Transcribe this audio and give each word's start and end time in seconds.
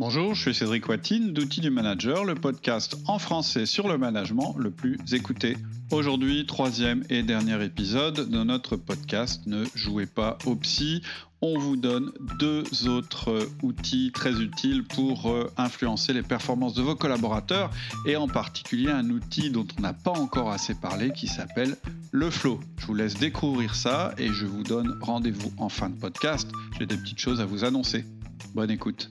Bonjour, 0.00 0.34
je 0.34 0.40
suis 0.40 0.54
Cédric 0.54 0.88
Watine 0.88 1.34
d'Outils 1.34 1.60
du 1.60 1.68
Manager, 1.68 2.24
le 2.24 2.34
podcast 2.34 2.96
en 3.06 3.18
français 3.18 3.66
sur 3.66 3.86
le 3.86 3.98
management 3.98 4.54
le 4.56 4.70
plus 4.70 4.96
écouté. 5.12 5.58
Aujourd'hui, 5.90 6.46
troisième 6.46 7.04
et 7.10 7.22
dernier 7.22 7.62
épisode 7.62 8.30
de 8.30 8.42
notre 8.42 8.76
podcast 8.76 9.42
Ne 9.46 9.66
jouez 9.74 10.06
pas 10.06 10.38
au 10.46 10.56
psy. 10.56 11.02
On 11.42 11.58
vous 11.58 11.76
donne 11.76 12.12
deux 12.38 12.64
autres 12.88 13.46
outils 13.62 14.10
très 14.14 14.40
utiles 14.40 14.84
pour 14.84 15.30
euh, 15.30 15.52
influencer 15.58 16.14
les 16.14 16.22
performances 16.22 16.72
de 16.72 16.80
vos 16.80 16.96
collaborateurs 16.96 17.70
et 18.06 18.16
en 18.16 18.26
particulier 18.26 18.90
un 18.90 19.10
outil 19.10 19.50
dont 19.50 19.66
on 19.78 19.82
n'a 19.82 19.92
pas 19.92 20.12
encore 20.12 20.50
assez 20.50 20.74
parlé 20.74 21.12
qui 21.12 21.26
s'appelle 21.26 21.76
le 22.10 22.30
flow. 22.30 22.58
Je 22.78 22.86
vous 22.86 22.94
laisse 22.94 23.18
découvrir 23.18 23.74
ça 23.74 24.14
et 24.16 24.28
je 24.28 24.46
vous 24.46 24.62
donne 24.62 24.98
rendez-vous 25.02 25.52
en 25.58 25.68
fin 25.68 25.90
de 25.90 25.96
podcast. 25.96 26.50
J'ai 26.78 26.86
des 26.86 26.96
petites 26.96 27.20
choses 27.20 27.42
à 27.42 27.44
vous 27.44 27.64
annoncer. 27.64 28.06
Bonne 28.54 28.70
écoute. 28.70 29.10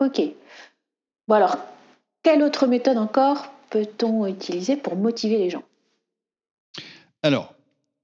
Ok. 0.00 0.20
Bon 1.28 1.34
alors, 1.34 1.56
quelle 2.22 2.42
autre 2.42 2.66
méthode 2.66 2.96
encore 2.96 3.52
peut-on 3.70 4.26
utiliser 4.26 4.76
pour 4.76 4.96
motiver 4.96 5.38
les 5.38 5.50
gens? 5.50 5.62
Alors, 7.22 7.54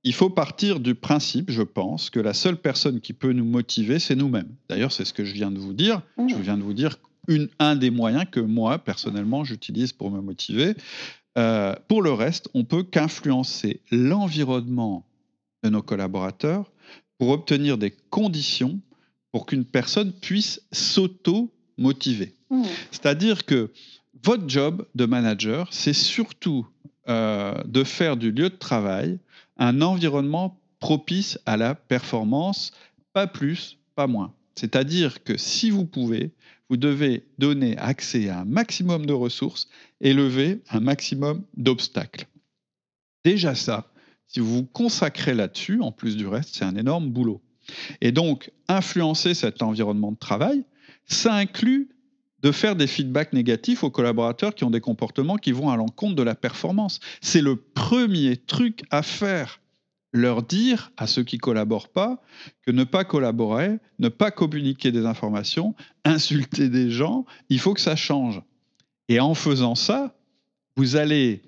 il 0.05 0.15
faut 0.15 0.30
partir 0.30 0.79
du 0.79 0.95
principe, 0.95 1.51
je 1.51 1.62
pense, 1.62 2.11
que 2.11 2.20
la 2.20 2.34
seule 2.34 2.59
personne 2.59 3.01
qui 3.01 3.12
peut 3.12 3.33
nous 3.33 3.45
motiver, 3.45 3.98
c'est 3.98 4.15
nous-mêmes. 4.15 4.55
D'ailleurs, 4.69 4.93
c'est 4.93 5.05
ce 5.05 5.12
que 5.12 5.25
je 5.25 5.33
viens 5.33 5.51
de 5.51 5.59
vous 5.59 5.73
dire. 5.73 6.03
Je 6.19 6.23
mmh. 6.23 6.41
viens 6.41 6.56
de 6.56 6.62
vous 6.62 6.75
dire 6.75 6.98
une, 7.29 7.48
un 7.59 7.75
des 7.75 7.91
moyens 7.91 8.27
que 8.31 8.41
moi, 8.41 8.78
personnellement, 8.78 9.42
j'utilise 9.42 9.92
pour 9.92 10.11
me 10.11 10.20
motiver. 10.20 10.75
Euh, 11.39 11.75
pour 11.89 12.03
le 12.03 12.12
reste, 12.12 12.48
on 12.55 12.65
peut 12.65 12.83
qu'influencer 12.83 13.81
l'environnement 13.91 15.05
de 15.65 15.70
nos 15.70 15.83
collaborateurs 15.83 16.70
pour 17.19 17.31
obtenir 17.31 17.78
des 17.78 17.91
conditions 17.91 18.78
pour 19.33 19.47
qu'une 19.47 19.65
personne 19.65 20.12
puisse 20.12 20.62
s'auto 20.73 21.51
motivé. 21.79 22.35
Mmh. 22.51 22.65
C'est-à-dire 22.91 23.45
que 23.45 23.71
votre 24.23 24.48
job 24.48 24.87
de 24.95 25.05
manager, 25.05 25.69
c'est 25.73 25.92
surtout 25.92 26.67
euh, 27.09 27.55
de 27.64 27.84
faire 27.84 28.17
du 28.17 28.33
lieu 28.33 28.50
de 28.50 28.56
travail 28.56 29.19
un 29.59 29.81
environnement 29.81 30.59
propice 30.81 31.39
à 31.47 31.56
la 31.56 31.75
performance, 31.75 32.73
pas 33.12 33.27
plus, 33.27 33.78
pas 33.95 34.06
moins. 34.06 34.34
C'est-à-dire 34.55 35.23
que 35.23 35.37
si 35.37 35.70
vous 35.70 35.84
pouvez, 35.84 36.33
vous 36.69 36.77
devez 36.77 37.25
donner 37.39 37.77
accès 37.78 38.28
à 38.28 38.41
un 38.41 38.45
maximum 38.45 39.06
de 39.06 39.12
ressources 39.12 39.69
et 40.00 40.12
lever 40.12 40.61
un 40.70 40.81
maximum 40.81 41.43
d'obstacles. 41.56 42.27
Déjà 43.25 43.55
ça, 43.55 43.91
si 44.27 44.41
vous 44.41 44.56
vous 44.56 44.65
consacrez 44.65 45.34
là-dessus, 45.34 45.81
en 45.81 45.93
plus 45.93 46.17
du 46.17 46.27
reste, 46.27 46.55
c'est 46.55 46.65
un 46.65 46.77
énorme 46.77 47.09
boulot. 47.11 47.41
Et 48.00 48.12
donc, 48.12 48.50
influencer 48.69 49.34
cet 49.34 49.62
environnement 49.62 50.12
de 50.12 50.19
travail, 50.19 50.65
ça 51.07 51.35
inclut 51.35 51.89
de 52.43 52.53
faire 52.53 52.77
des 52.77 52.87
feedbacks 52.87 53.33
négatifs 53.33 53.83
aux 53.83 53.91
collaborateurs 53.91 54.55
qui 54.55 54.65
ont 54.65 54.71
des 54.71 54.81
comportements 54.81 55.37
qui 55.37 55.53
vont 55.53 55.71
à 55.71 55.77
l'encontre 55.77 56.15
de 56.15 56.23
la 56.23 56.35
performance. 56.35 57.01
C'est 57.21 57.41
le 57.41 57.57
premier 57.57 58.37
truc 58.37 58.85
à 58.91 59.03
faire. 59.03 59.61
Leur 60.12 60.43
dire 60.43 60.93
à 60.97 61.07
ceux 61.07 61.25
qui 61.25 61.39
collaborent 61.39 61.89
pas 61.89 62.23
que 62.65 62.71
ne 62.71 62.84
pas 62.84 63.05
collaborer, 63.05 63.79
ne 63.99 64.09
pas 64.09 64.31
communiquer 64.31 64.93
des 64.93 65.05
informations, 65.05 65.75
insulter 66.05 66.69
des 66.69 66.91
gens, 66.91 67.27
il 67.49 67.59
faut 67.59 67.75
que 67.75 67.81
ça 67.81 67.97
change. 67.97 68.41
Et 69.09 69.21
en 69.21 69.34
faisant 69.34 69.75
ça, 69.75 70.17
vous 70.77 70.97
allez 70.97 71.43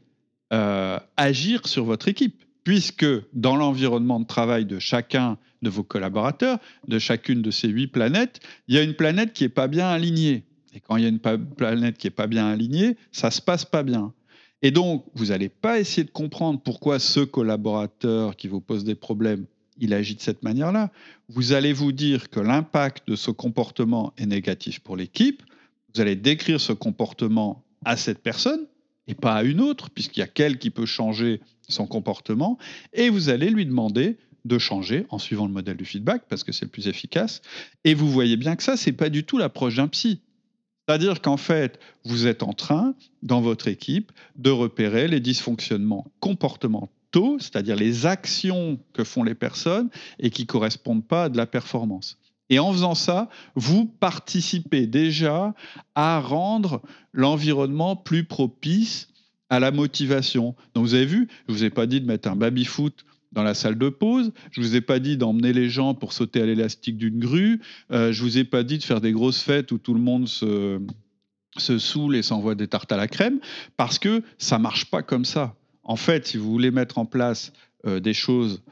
euh, 0.53 0.99
agir 1.17 1.67
sur 1.67 1.85
votre 1.85 2.09
équipe 2.09 2.45
puisque 2.65 3.07
dans 3.33 3.57
l'environnement 3.57 4.21
de 4.21 4.27
travail 4.27 4.67
de 4.67 4.79
chacun 4.79 5.39
de 5.63 5.71
vos 5.71 5.83
collaborateurs, 5.83 6.59
de 6.87 6.99
chacune 6.99 7.43
de 7.43 7.51
ces 7.51 7.69
huit 7.69 7.89
planètes, 7.89 8.41
il 8.69 8.75
y 8.75 8.79
a 8.79 8.83
une 8.83 8.95
planète 8.95 9.33
qui 9.33 9.45
n'est 9.45 9.49
pas 9.49 9.69
bien 9.69 9.89
alignée. 9.89 10.45
Et 10.75 10.81
quand 10.81 10.97
il 10.97 11.03
y 11.03 11.07
a 11.07 11.09
une 11.09 11.19
planète 11.19 11.99
qui 11.99 12.07
n'est 12.07 12.13
pas 12.13 12.27
bien 12.27 12.47
alignée, 12.47 12.97
ça 13.13 13.29
ne 13.29 13.33
se 13.33 13.41
passe 13.41 13.65
pas 13.65 13.83
bien. 13.83 14.13
Et 14.63 14.71
donc, 14.71 15.05
vous 15.15 15.27
n'allez 15.27 15.49
pas 15.49 15.79
essayer 15.79 16.05
de 16.05 16.11
comprendre 16.11 16.61
pourquoi 16.61 16.99
ce 16.99 17.21
collaborateur 17.21 18.37
qui 18.37 18.49
vous 18.49 18.61
pose 18.61 18.85
des 18.85 18.95
problèmes, 18.95 19.47
il 19.79 19.95
agit 19.95 20.17
de 20.17 20.21
cette 20.21 20.43
manière-là. 20.43 20.91
Vous 21.29 21.53
allez 21.53 21.73
vous 21.73 21.93
dire 21.93 22.31
que 22.31 22.41
l'impact 22.41 23.09
de 23.09 23.15
ce 23.15 23.31
comportement 23.31 24.13
est 24.19 24.27
négatif 24.27 24.81
pour 24.81 24.97
l'équipe. 24.97 25.43
Vous 25.95 26.01
allez 26.01 26.17
décrire 26.17 26.61
ce 26.61 26.73
comportement 26.73 27.65
à 27.85 27.97
cette 27.97 28.19
personne 28.19 28.67
et 29.07 29.15
pas 29.15 29.35
à 29.35 29.43
une 29.43 29.61
autre, 29.61 29.91
puisqu'il 29.91 30.21
y 30.21 30.23
a 30.23 30.27
qu'elle 30.27 30.59
qui 30.59 30.71
peut 30.71 30.87
changer 30.87 31.41
son 31.69 31.87
comportement, 31.87 32.59
et 32.93 33.09
vous 33.09 33.31
allez 33.31 33.51
lui 33.51 33.65
demander 33.65 34.19
de 34.45 34.59
changer 34.59 35.07
en 35.11 35.19
suivant 35.19 35.47
le 35.47 35.53
modèle 35.53 35.77
du 35.77 35.85
feedback, 35.85 36.23
parce 36.29 36.45
que 36.45 36.53
c'est 36.53 36.65
le 36.65 36.71
plus 36.71 36.89
efficace. 36.89 37.43
Et 37.85 37.95
vous 37.95 38.11
voyez 38.11 38.37
bien 38.37 38.57
que 38.57 38.63
ça, 38.63 38.77
c'est 38.77 38.93
pas 38.93 39.11
du 39.11 39.25
tout 39.25 39.39
l'approche 39.39 39.77
d'un 39.77 39.89
psy. 39.89 40.21
C'est-à-dire 40.87 41.21
qu'en 41.21 41.37
fait, 41.37 41.79
vous 42.05 42.27
êtes 42.27 42.43
en 42.43 42.55
train, 42.55 42.95
dans 43.23 43.43
votre 43.43 43.69
équipe, 43.69 44.11
de 44.37 44.51
repérer 44.51 45.07
les 45.07 45.21
dysfonctionnements 45.21 46.07
comportementaux, 46.19 47.39
c'est-à-dire 47.39 47.77
les 47.77 48.07
actions 48.07 48.79
que 48.95 49.05
font 49.05 49.23
les 49.23 49.35
personnes 49.35 49.91
et 50.19 50.31
qui 50.31 50.47
correspondent 50.47 51.07
pas 51.07 51.25
à 51.25 51.29
de 51.29 51.37
la 51.37 51.47
performance. 51.47 52.17
Et 52.51 52.59
en 52.59 52.73
faisant 52.73 52.95
ça, 52.95 53.29
vous 53.55 53.85
participez 53.85 54.87
déjà 54.87 55.55
à 55.95 56.21
rendre 56.21 56.81
l'environnement 57.13 57.95
plus 57.95 58.25
propice 58.25 59.09
à 59.51 59.61
la 59.61 59.71
motivation. 59.71 60.55
Donc 60.75 60.87
vous 60.87 60.95
avez 60.95 61.07
vu, 61.07 61.29
je 61.47 61.53
ne 61.53 61.59
vous 61.59 61.65
ai 61.65 61.71
pas 61.71 61.87
dit 61.87 62.01
de 62.01 62.07
mettre 62.07 62.29
un 62.29 62.37
baby-foot 62.37 63.05
dans 63.33 63.43
la 63.43 63.55
salle 63.55 63.77
de 63.77 63.89
pause, 63.89 64.33
je 64.51 64.61
vous 64.61 64.75
ai 64.75 64.81
pas 64.81 64.99
dit 64.99 65.17
d'emmener 65.17 65.53
les 65.53 65.69
gens 65.69 65.95
pour 65.95 66.13
sauter 66.13 66.41
à 66.41 66.47
l'élastique 66.47 66.97
d'une 66.97 67.19
grue, 67.19 67.61
euh, 67.91 68.13
je 68.13 68.23
vous 68.23 68.39
ai 68.39 68.45
pas 68.45 68.63
dit 68.63 68.79
de 68.79 68.85
faire 68.85 69.01
des 69.01 69.13
grosses 69.13 69.43
fêtes 69.43 69.73
où 69.73 69.79
tout 69.79 69.95
le 69.95 70.01
monde 70.01 70.29
se, 70.29 70.81
se 71.57 71.79
saoule 71.79 72.17
et 72.17 72.23
s'envoie 72.23 72.55
des 72.55 72.69
tartes 72.69 72.93
à 72.93 72.97
la 72.97 73.09
crème, 73.09 73.41
parce 73.77 73.99
que 73.99 74.23
ça 74.39 74.59
marche 74.59 74.87
pas 74.87 75.03
comme 75.03 75.25
ça. 75.25 75.55
En 75.83 75.97
fait, 75.97 76.27
si 76.27 76.37
vous 76.37 76.51
voulez 76.51 76.71
mettre 76.71 76.99
en 76.99 77.07
place 77.07 77.53
euh, 77.87 78.01
des 78.01 78.15
choses 78.15 78.63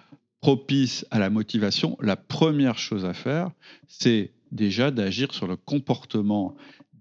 propices 0.41 1.07
à 1.11 1.19
la 1.19 1.31
motivation, 1.31 1.97
la 2.01 2.17
première 2.17 2.79
chose 2.79 3.05
à 3.05 3.15
faire, 3.15 3.51
c'est 3.89 4.33
déjà 4.53 4.91
d'agir 4.91 5.35
sur 5.35 5.47
le 5.47 5.57
comportement 5.57 6.55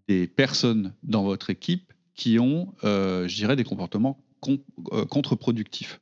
des 0.07 0.27
personnes 0.27 0.93
dans 1.03 1.23
votre 1.23 1.49
équipe 1.49 1.93
qui 2.15 2.39
ont, 2.39 2.73
euh, 2.83 3.27
je 3.27 3.35
dirais, 3.35 3.55
des 3.55 3.63
comportements 3.63 4.19
euh, 4.47 5.05
contre-productifs. 5.05 5.99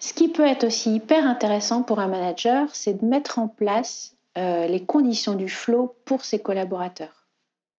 Ce 0.00 0.12
qui 0.12 0.28
peut 0.28 0.46
être 0.46 0.64
aussi 0.64 0.94
hyper 0.94 1.26
intéressant 1.26 1.82
pour 1.82 1.98
un 1.98 2.08
manager, 2.08 2.68
c'est 2.72 3.00
de 3.00 3.04
mettre 3.04 3.38
en 3.38 3.48
place 3.48 4.16
euh, 4.36 4.66
les 4.66 4.84
conditions 4.84 5.34
du 5.34 5.48
flow 5.48 5.94
pour 6.04 6.24
ses 6.24 6.40
collaborateurs. 6.40 7.26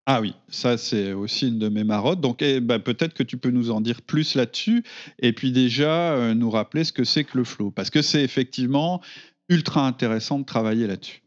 Ah 0.07 0.21
oui, 0.21 0.35
ça 0.49 0.77
c'est 0.77 1.13
aussi 1.13 1.47
une 1.47 1.57
de 1.57 1.67
mes 1.67 1.83
marottes. 1.83 2.21
Donc 2.21 2.41
eh 2.41 2.59
ben, 2.59 2.79
peut-être 2.79 3.15
que 3.15 3.23
tu 3.23 3.37
peux 3.37 3.49
nous 3.49 3.71
en 3.71 3.81
dire 3.81 4.03
plus 4.03 4.35
là-dessus 4.35 4.83
et 5.19 5.33
puis 5.33 5.51
déjà 5.51 6.33
nous 6.35 6.51
rappeler 6.51 6.83
ce 6.83 6.93
que 6.93 7.03
c'est 7.03 7.23
que 7.23 7.37
le 7.39 7.43
flow. 7.43 7.71
Parce 7.71 7.89
que 7.89 8.03
c'est 8.03 8.23
effectivement 8.23 9.01
ultra 9.49 9.85
intéressant 9.85 10.37
de 10.39 10.45
travailler 10.45 10.85
là-dessus. 10.85 11.25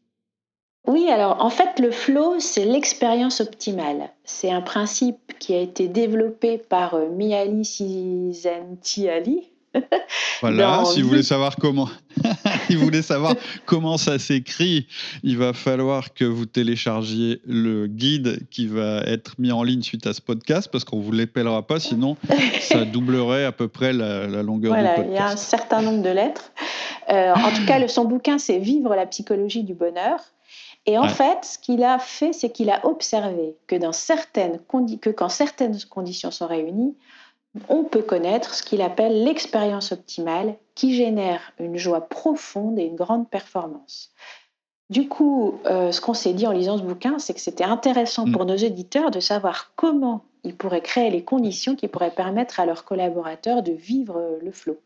Oui, 0.87 1.11
alors 1.11 1.45
en 1.45 1.51
fait, 1.51 1.79
le 1.81 1.91
flow, 1.91 2.41
c'est 2.41 2.65
l'expérience 2.65 3.43
optimale. 3.43 4.11
C'est 4.25 4.51
un 4.51 4.63
principe 4.63 5.35
qui 5.39 5.55
a 5.55 5.61
été 5.61 5.87
développé 5.87 6.57
par 6.57 6.95
euh, 6.95 7.11
Mihaly 7.11 7.63
Csikszentmihalyi. 7.63 9.51
Voilà, 10.41 10.85
si 10.85 11.03
vous 11.03 11.09
voulez 11.09 11.25
savoir 11.25 11.57
comment, 11.57 11.89
si 12.69 12.77
vous 12.77 12.85
voulez 12.85 13.03
savoir 13.03 13.35
comment 13.67 13.97
ça 13.97 14.19
s'écrit, 14.19 14.87
il 15.25 15.37
va 15.37 15.53
falloir 15.53 16.15
que 16.15 16.25
vous 16.25 16.47
téléchargiez 16.47 17.41
le 17.45 17.89
guide 17.89 18.49
qui 18.49 18.69
va 18.69 19.01
être 19.01 19.35
mis 19.39 19.51
en 19.51 19.65
ligne 19.65 19.83
suite 19.83 20.07
à 20.07 20.13
ce 20.13 20.21
podcast 20.21 20.69
parce 20.71 20.85
qu'on 20.85 21.01
vous 21.01 21.11
l'épellera 21.11 21.67
pas, 21.67 21.81
sinon 21.81 22.17
ça 22.61 22.85
doublerait 22.85 23.45
à 23.45 23.53
peu 23.53 23.67
près 23.67 23.93
la, 23.93 24.27
longueur 24.43 24.77
du 24.77 24.81
podcast. 24.81 25.09
Il 25.09 25.15
y 25.15 25.19
a 25.19 25.29
un 25.29 25.37
certain 25.37 25.83
nombre 25.83 26.03
de 26.03 26.11
lettres. 26.11 26.53
Euh, 27.11 27.35
en 27.35 27.51
tout 27.51 27.67
cas, 27.67 27.79
le, 27.79 27.89
son 27.89 28.05
bouquin, 28.05 28.39
c'est 28.39 28.59
Vivre 28.59 28.95
la 28.95 29.07
psychologie 29.07 29.65
du 29.65 29.75
bonheur. 29.75 30.21
Et 30.87 30.97
en 30.97 31.09
fait, 31.09 31.45
ce 31.45 31.59
qu'il 31.59 31.85
a 31.85 31.99
fait, 31.99 32.33
c'est 32.33 32.51
qu'il 32.51 32.71
a 32.71 32.87
observé 32.87 33.57
que, 33.67 33.77
dans 33.77 33.93
certaines 33.93 34.59
que 35.01 35.11
quand 35.11 35.29
certaines 35.29 35.79
conditions 35.91 36.31
sont 36.31 36.47
réunies, 36.47 36.97
on 37.69 37.85
peut 37.85 38.03
connaître 38.03 38.55
ce 38.55 38.63
qu'il 38.63 38.83
appelle 38.83 39.25
l'expérience 39.25 39.93
optimale 39.93 40.57
qui 40.75 40.95
génère 40.95 41.41
une 41.59 41.77
joie 41.77 42.09
profonde 42.09 42.79
et 42.79 42.85
une 42.85 42.97
grande 42.97 43.29
performance. 43.29 44.11
Du 44.91 45.09
coup, 45.09 45.61
euh, 45.67 45.93
ce 45.93 46.01
qu'on 46.01 46.15
s'est 46.15 46.33
dit 46.33 46.47
en 46.47 46.53
lisant 46.53 46.79
ce 46.79 46.83
bouquin, 46.83 47.19
c'est 47.19 47.35
que 47.35 47.41
c'était 47.41 47.65
intéressant 47.65 48.27
mm. 48.27 48.33
pour 48.33 48.47
nos 48.47 48.57
éditeurs 48.57 49.11
de 49.11 49.21
savoir 49.21 49.73
comment 49.77 50.25
ils 50.45 50.55
pourraient 50.55 50.81
créer 50.81 51.11
les 51.11 51.25
conditions 51.25 51.77
qui 51.77 51.89
pourraient 51.89 52.15
permettre 52.15 52.61
à 52.61 52.67
leurs 52.67 52.85
collaborateurs 52.85 53.63
de 53.63 53.73
vivre 53.73 54.39
le 54.43 54.51
flot. 54.51 54.81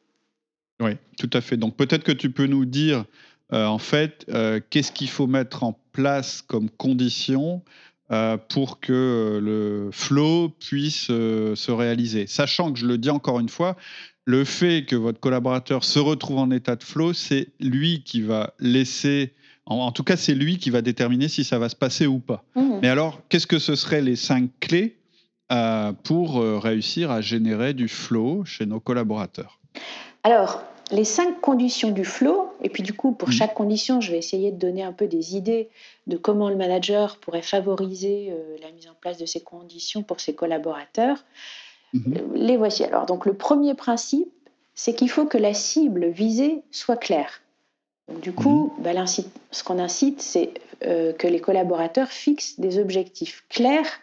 Oui, 0.81 0.97
tout 1.19 1.31
à 1.33 1.41
fait. 1.41 1.57
Donc 1.57 1.77
peut-être 1.77 2.03
que 2.03 2.13
tu 2.13 2.31
peux 2.33 2.47
nous 2.47 2.65
dire 2.65 3.05
euh, 3.53 3.67
en 3.67 3.79
fait, 3.79 4.25
euh, 4.31 4.61
qu'est-ce 4.71 4.93
qu'il 4.93 5.11
faut 5.11 5.27
mettre 5.27 5.63
en 5.63 5.79
place 5.93 6.43
comme 6.43 6.71
condition 6.71 7.63
euh, 8.13 8.37
pour 8.37 8.81
que 8.81 9.41
le 9.43 9.91
flow 9.93 10.49
puisse 10.49 11.07
se 11.07 11.71
réaliser 11.71 12.27
Sachant 12.27 12.73
que, 12.73 12.79
je 12.79 12.87
le 12.87 12.99
dis 12.99 13.11
encore 13.11 13.41
une 13.41 13.49
fois, 13.49 13.77
le 14.25 14.45
fait 14.45 14.85
que 14.85 14.97
votre 14.97 15.21
collaborateur 15.21 15.85
se 15.85 15.99
retrouve 15.99 16.39
en 16.39 16.51
état 16.51 16.77
de 16.77 16.85
flow, 16.85 17.13
c'est 17.13 17.49
lui 17.61 18.03
qui 18.05 18.23
va 18.23 18.55
laisser 18.61 19.35
En, 19.67 19.93
tout 19.93 20.05
cas, 20.05 20.17
c'est 20.17 20.35
lui 20.35 20.59
qui 20.59 20.71
va 20.71 20.83
déterminer 20.83 21.29
si 21.29 21.45
ça 21.45 21.59
va 21.59 21.69
se 21.69 21.77
passer 21.77 22.07
ou 22.07 22.19
pas. 22.19 22.45
Mmh. 22.55 22.79
Mais 22.83 22.89
alors, 22.89 23.21
qu'est-ce 23.29 23.47
que 23.47 23.59
ce 23.59 23.75
seraient 23.75 24.03
les 24.03 24.17
cinq 24.17 24.51
clés 24.61 24.97
euh, 25.51 25.93
pour 25.93 26.41
euh, 26.41 26.59
réussir 26.59 27.11
à 27.11 27.21
générer 27.21 27.75
du 27.75 27.89
flow 27.89 28.45
chez 28.45 28.67
nos 28.67 28.81
collaborateurs? 28.81 29.61
Alors, 30.25 30.63
les 30.91 31.05
cinq 31.05 31.41
conditions 31.41 31.91
du 31.91 32.05
flow, 32.05 32.51
et 32.63 32.69
puis 32.69 32.83
du 32.83 32.93
coup, 32.93 33.13
pour 33.13 33.29
mmh. 33.29 33.33
chaque 33.33 33.55
condition, 33.55 34.01
je 34.01 34.13
vais 34.13 34.19
essayer 34.19 34.51
de 34.51 34.59
donner 34.59 34.83
un 34.83 34.93
peu 34.93 35.07
des 35.07 35.37
idées 35.37 35.71
de 36.07 36.17
comment 36.17 36.49
le 36.49 36.57
manager 36.57 37.19
pourrait 37.19 37.43
favoriser 37.43 38.29
euh, 38.31 38.57
la 38.63 38.71
mise 38.73 38.89
en 38.89 38.95
place 39.01 39.19
de 39.19 39.27
ces 39.27 39.41
conditions 39.41 40.03
pour 40.03 40.21
ses 40.21 40.35
collaborateurs. 40.35 41.25
Mmh. 41.93 42.15
Les 42.35 42.57
voici 42.57 42.85
alors. 42.85 43.07
Donc, 43.07 43.27
le 43.27 43.35
premier 43.35 43.75
principe, 43.75 44.29
c'est 44.75 44.95
qu'il 44.95 45.11
faut 45.11 45.27
que 45.27 45.39
la 45.39 45.55
cible 45.55 46.07
visée 46.07 46.63
soit 46.71 46.97
claire. 46.97 47.43
du 48.23 48.33
coup, 48.33 48.73
mmh. 48.79 48.83
bah, 48.83 49.07
ce 49.07 49.65
qu'on 49.65 49.79
incite, 49.79 50.21
c'est 50.21 50.55
que 50.81 51.29
les 51.29 51.39
collaborateurs 51.41 52.09
fixent 52.09 52.59
des 52.59 52.81
objectifs 52.81 53.45
clairs 53.49 54.01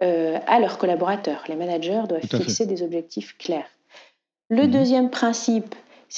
euh, 0.00 0.38
à 0.46 0.60
leurs 0.60 0.78
collaborateurs. 0.78 1.42
Les 1.48 1.56
managers 1.56 2.02
doivent 2.08 2.22
fixer 2.22 2.66
des 2.66 2.84
objectifs 2.84 3.36
clairs. 3.36 3.66
Le 4.48 4.62
mhm. 4.62 4.70
deuxième 4.70 5.10
principe, 5.10 5.74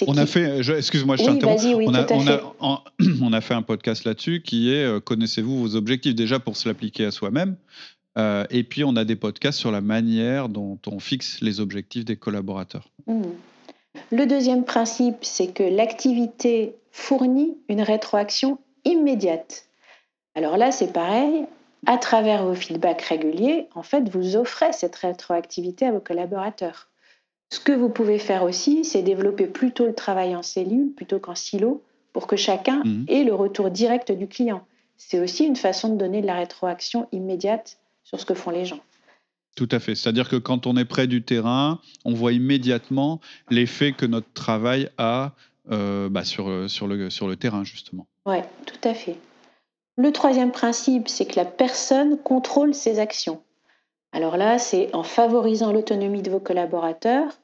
on 0.06 0.16
a 0.16 0.26
fait, 0.26 0.60
excuse-moi, 0.76 1.16
je 1.16 1.24
oui, 1.74 1.86
on, 1.88 1.94
a, 1.94 2.54
on, 3.20 3.32
a, 3.32 3.40
fait 3.40 3.54
un 3.54 3.62
podcast 3.62 4.04
là-dessus 4.04 4.42
qui 4.42 4.72
est 4.72 4.84
euh, 4.84 5.00
connaissez-vous 5.00 5.60
vos 5.60 5.76
objectifs 5.76 6.14
déjà 6.14 6.38
pour 6.38 6.56
se 6.56 6.68
l'appliquer 6.68 7.06
à 7.06 7.10
soi-même. 7.10 7.56
Euh, 8.18 8.44
et 8.50 8.64
puis 8.64 8.84
on 8.84 8.96
a 8.96 9.04
des 9.04 9.16
podcasts 9.16 9.58
sur 9.58 9.70
la 9.70 9.80
manière 9.80 10.48
dont 10.48 10.78
on 10.86 10.98
fixe 10.98 11.40
les 11.40 11.60
objectifs 11.60 12.04
des 12.04 12.16
collaborateurs. 12.16 12.88
Mhm. 13.06 13.32
Le 14.12 14.26
deuxième 14.26 14.64
principe, 14.64 15.16
c'est 15.22 15.52
que 15.52 15.62
l'activité 15.62 16.74
fournit 16.92 17.56
une 17.68 17.82
rétroaction 17.82 18.58
immédiate. 18.84 19.66
Alors 20.34 20.56
là, 20.56 20.70
c'est 20.70 20.92
pareil, 20.92 21.44
à 21.86 21.98
travers 21.98 22.44
vos 22.44 22.54
feedbacks 22.54 23.02
réguliers, 23.02 23.68
en 23.74 23.82
fait, 23.82 24.08
vous 24.08 24.36
offrez 24.36 24.72
cette 24.72 24.96
rétroactivité 24.96 25.86
à 25.86 25.92
vos 25.92 26.00
collaborateurs. 26.00 26.89
Ce 27.52 27.58
que 27.58 27.72
vous 27.72 27.88
pouvez 27.88 28.18
faire 28.18 28.44
aussi, 28.44 28.84
c'est 28.84 29.02
développer 29.02 29.46
plutôt 29.46 29.86
le 29.86 29.94
travail 29.94 30.36
en 30.36 30.42
cellule 30.42 30.92
plutôt 30.94 31.18
qu'en 31.18 31.34
silo 31.34 31.82
pour 32.12 32.26
que 32.26 32.36
chacun 32.36 32.82
mhm. 32.84 33.06
ait 33.08 33.24
le 33.24 33.34
retour 33.34 33.70
direct 33.70 34.12
du 34.12 34.28
client. 34.28 34.64
C'est 34.96 35.20
aussi 35.20 35.44
une 35.44 35.56
façon 35.56 35.88
de 35.88 35.96
donner 35.96 36.20
de 36.22 36.26
la 36.26 36.34
rétroaction 36.34 37.08
immédiate 37.12 37.78
sur 38.04 38.20
ce 38.20 38.26
que 38.26 38.34
font 38.34 38.50
les 38.50 38.64
gens. 38.64 38.80
Tout 39.56 39.68
à 39.72 39.80
fait. 39.80 39.94
C'est-à-dire 39.94 40.28
que 40.28 40.36
quand 40.36 40.66
on 40.66 40.76
est 40.76 40.84
près 40.84 41.06
du 41.06 41.22
terrain, 41.22 41.80
on 42.04 42.14
voit 42.14 42.32
immédiatement 42.32 43.20
l'effet 43.50 43.92
que 43.92 44.06
notre 44.06 44.32
travail 44.32 44.90
a 44.96 45.32
euh, 45.70 46.08
bah, 46.08 46.24
sur, 46.24 46.70
sur, 46.70 46.86
le, 46.86 47.10
sur 47.10 47.26
le 47.26 47.36
terrain, 47.36 47.64
justement. 47.64 48.06
Oui, 48.26 48.36
tout 48.66 48.88
à 48.88 48.94
fait. 48.94 49.16
Le 49.96 50.12
troisième 50.12 50.52
principe, 50.52 51.08
c'est 51.08 51.26
que 51.26 51.36
la 51.36 51.44
personne 51.44 52.16
contrôle 52.16 52.74
ses 52.74 53.00
actions. 53.00 53.42
Alors 54.12 54.36
là, 54.36 54.58
c'est 54.58 54.94
en 54.94 55.02
favorisant 55.02 55.72
l'autonomie 55.72 56.22
de 56.22 56.30
vos 56.30 56.40
collaborateurs, 56.40 57.38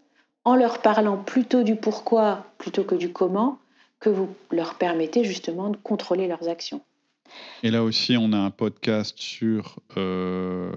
en 0.44 0.56
leur 0.56 0.80
parlant 0.80 1.16
plutôt 1.16 1.62
du 1.62 1.76
pourquoi 1.76 2.46
plutôt 2.58 2.84
que 2.84 2.94
du 2.94 3.12
comment, 3.12 3.58
que 4.00 4.10
vous 4.10 4.28
leur 4.50 4.76
permettez 4.76 5.24
justement 5.24 5.70
de 5.70 5.76
contrôler 5.76 6.28
leurs 6.28 6.48
actions. 6.48 6.80
Et 7.62 7.70
là 7.70 7.82
aussi, 7.82 8.16
on 8.16 8.32
a 8.32 8.38
un 8.38 8.50
podcast 8.50 9.18
sur 9.18 9.80
euh, 9.96 10.70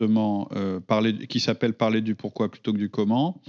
euh, 0.00 0.80
qui 1.28 1.40
s'appelle 1.40 1.74
Parler 1.74 2.00
du 2.00 2.14
pourquoi 2.14 2.50
plutôt 2.50 2.72
que 2.72 2.78
du 2.78 2.90
comment. 2.90 3.40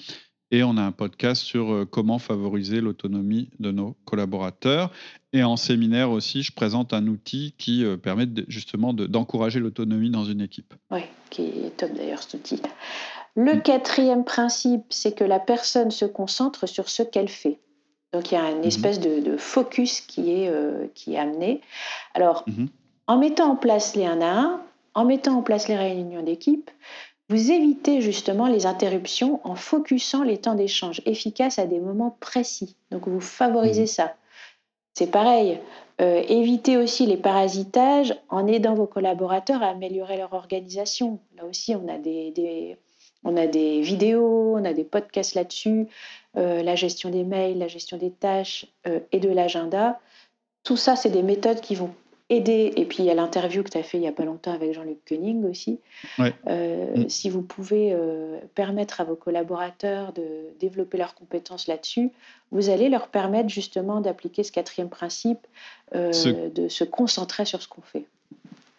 Et 0.53 0.63
on 0.63 0.77
a 0.77 0.83
un 0.83 0.91
podcast 0.91 1.41
sur 1.41 1.73
euh, 1.73 1.85
comment 1.89 2.19
favoriser 2.19 2.79
l'autonomie 2.79 3.49
de 3.57 3.71
nos 3.71 3.95
collaborateurs. 4.05 4.91
Et 5.33 5.43
en 5.43 5.57
séminaire 5.57 6.11
aussi, 6.11 6.43
je 6.43 6.53
présente 6.53 6.93
un 6.93 7.07
outil 7.07 7.55
qui 7.57 7.83
euh, 7.83 7.97
permet 7.97 8.27
justement 8.47 8.93
d'encourager 8.93 9.59
l'autonomie 9.59 10.11
dans 10.11 10.25
une 10.25 10.41
équipe. 10.41 10.75
Oui, 10.91 10.99
qui 11.31 11.41
est 11.41 11.75
top 11.75 11.91
d'ailleurs 11.93 12.21
cet 12.21 12.35
outil. 12.35 12.61
Le 13.35 13.55
mm. 13.55 13.61
quatrième 13.63 14.23
principe, 14.23 14.83
c'est 14.91 15.17
que 15.17 15.23
la 15.23 15.39
personne 15.39 15.89
se 15.89 16.05
concentre 16.05 16.67
sur 16.67 16.87
ce 16.87 17.01
qu'elle 17.01 17.29
fait. 17.29 17.57
Donc 18.11 18.31
il 18.31 18.35
y 18.35 18.37
a 18.37 18.51
une 18.51 18.61
mm-hmm. 18.61 18.67
espèce 18.67 18.99
de, 18.99 19.37
focus 19.37 20.01
qui 20.01 20.33
est, 20.33 20.49
euh, 20.49 20.85
qui 20.93 21.15
est 21.15 21.19
amené. 21.19 21.61
Alors, 22.13 22.43
mm-hmm. 22.47 22.67
en 23.07 23.17
mettant 23.17 23.53
en 23.53 23.55
place 23.55 23.95
les 23.95 24.05
1 24.05 24.21
à 24.21 24.41
1, 24.41 24.61
en 24.93 25.05
mettant 25.05 25.35
en 25.35 25.41
place 25.41 25.67
les 25.67 25.77
réunions 25.77 26.21
d'équipe, 26.21 26.69
vous 27.29 27.51
évitez 27.51 28.01
justement 28.01 28.47
les 28.47 28.65
interruptions 28.65 29.39
en 29.43 29.55
focusant 29.55 30.23
les 30.23 30.37
temps 30.37 30.55
d'échange 30.55 31.01
efficaces 31.05 31.57
à 31.57 31.65
des 31.65 31.79
moments 31.79 32.15
précis. 32.19 32.75
Donc 32.91 33.07
vous 33.07 33.21
favorisez 33.21 33.83
mmh. 33.83 33.87
ça. 33.87 34.15
C'est 34.93 35.09
pareil, 35.09 35.59
euh, 36.01 36.23
évitez 36.27 36.77
aussi 36.77 37.05
les 37.05 37.17
parasitages 37.17 38.15
en 38.29 38.47
aidant 38.47 38.75
vos 38.75 38.87
collaborateurs 38.87 39.63
à 39.63 39.69
améliorer 39.69 40.17
leur 40.17 40.33
organisation. 40.33 41.19
Là 41.37 41.45
aussi, 41.45 41.75
on 41.75 41.87
a 41.87 41.97
des, 41.97 42.77
on 43.23 43.37
a 43.37 43.47
des 43.47 43.81
vidéos, 43.81 44.55
on 44.55 44.65
a 44.65 44.73
des 44.73 44.83
podcasts 44.83 45.35
là-dessus, 45.35 45.87
euh, 46.37 46.61
la 46.61 46.75
gestion 46.75 47.09
des 47.09 47.23
mails, 47.23 47.57
la 47.57 47.67
gestion 47.67 47.97
des 47.97 48.11
tâches 48.11 48.67
euh, 48.87 48.99
et 49.11 49.19
de 49.19 49.29
l'agenda. 49.29 49.99
Tout 50.63 50.77
ça, 50.77 50.95
c'est 50.95 51.09
des 51.09 51.23
méthodes 51.23 51.61
qui 51.61 51.75
vont 51.75 51.93
aider, 52.35 52.73
et 52.75 52.85
puis 52.85 52.99
il 52.99 53.05
y 53.05 53.09
a 53.09 53.13
l'interview 53.13 53.63
que 53.63 53.69
tu 53.69 53.77
as 53.77 53.83
fait 53.83 53.97
il 53.97 54.01
n'y 54.01 54.07
a 54.07 54.11
pas 54.11 54.25
longtemps 54.25 54.53
avec 54.53 54.73
Jean-Luc 54.73 54.97
Koenig 55.07 55.45
aussi, 55.45 55.79
euh, 56.19 56.97
mm. 56.97 57.09
si 57.09 57.29
vous 57.29 57.41
pouvez 57.41 57.93
euh, 57.93 58.39
permettre 58.55 59.01
à 59.01 59.03
vos 59.03 59.15
collaborateurs 59.15 60.13
de 60.13 60.23
développer 60.59 60.97
leurs 60.97 61.15
compétences 61.15 61.67
là-dessus, 61.67 62.11
vous 62.51 62.69
allez 62.69 62.89
leur 62.89 63.07
permettre 63.07 63.49
justement 63.49 64.01
d'appliquer 64.01 64.43
ce 64.43 64.51
quatrième 64.51 64.89
principe, 64.89 65.39
euh, 65.95 66.11
de 66.49 66.67
se 66.67 66.83
concentrer 66.83 67.45
sur 67.45 67.61
ce 67.61 67.67
qu'on 67.67 67.81
fait. 67.81 68.05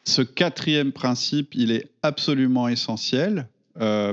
Ce 0.04 0.22
quatrième 0.22 0.92
principe, 0.92 1.54
il 1.54 1.72
est 1.72 1.88
absolument 2.02 2.68
essentiel. 2.68 3.46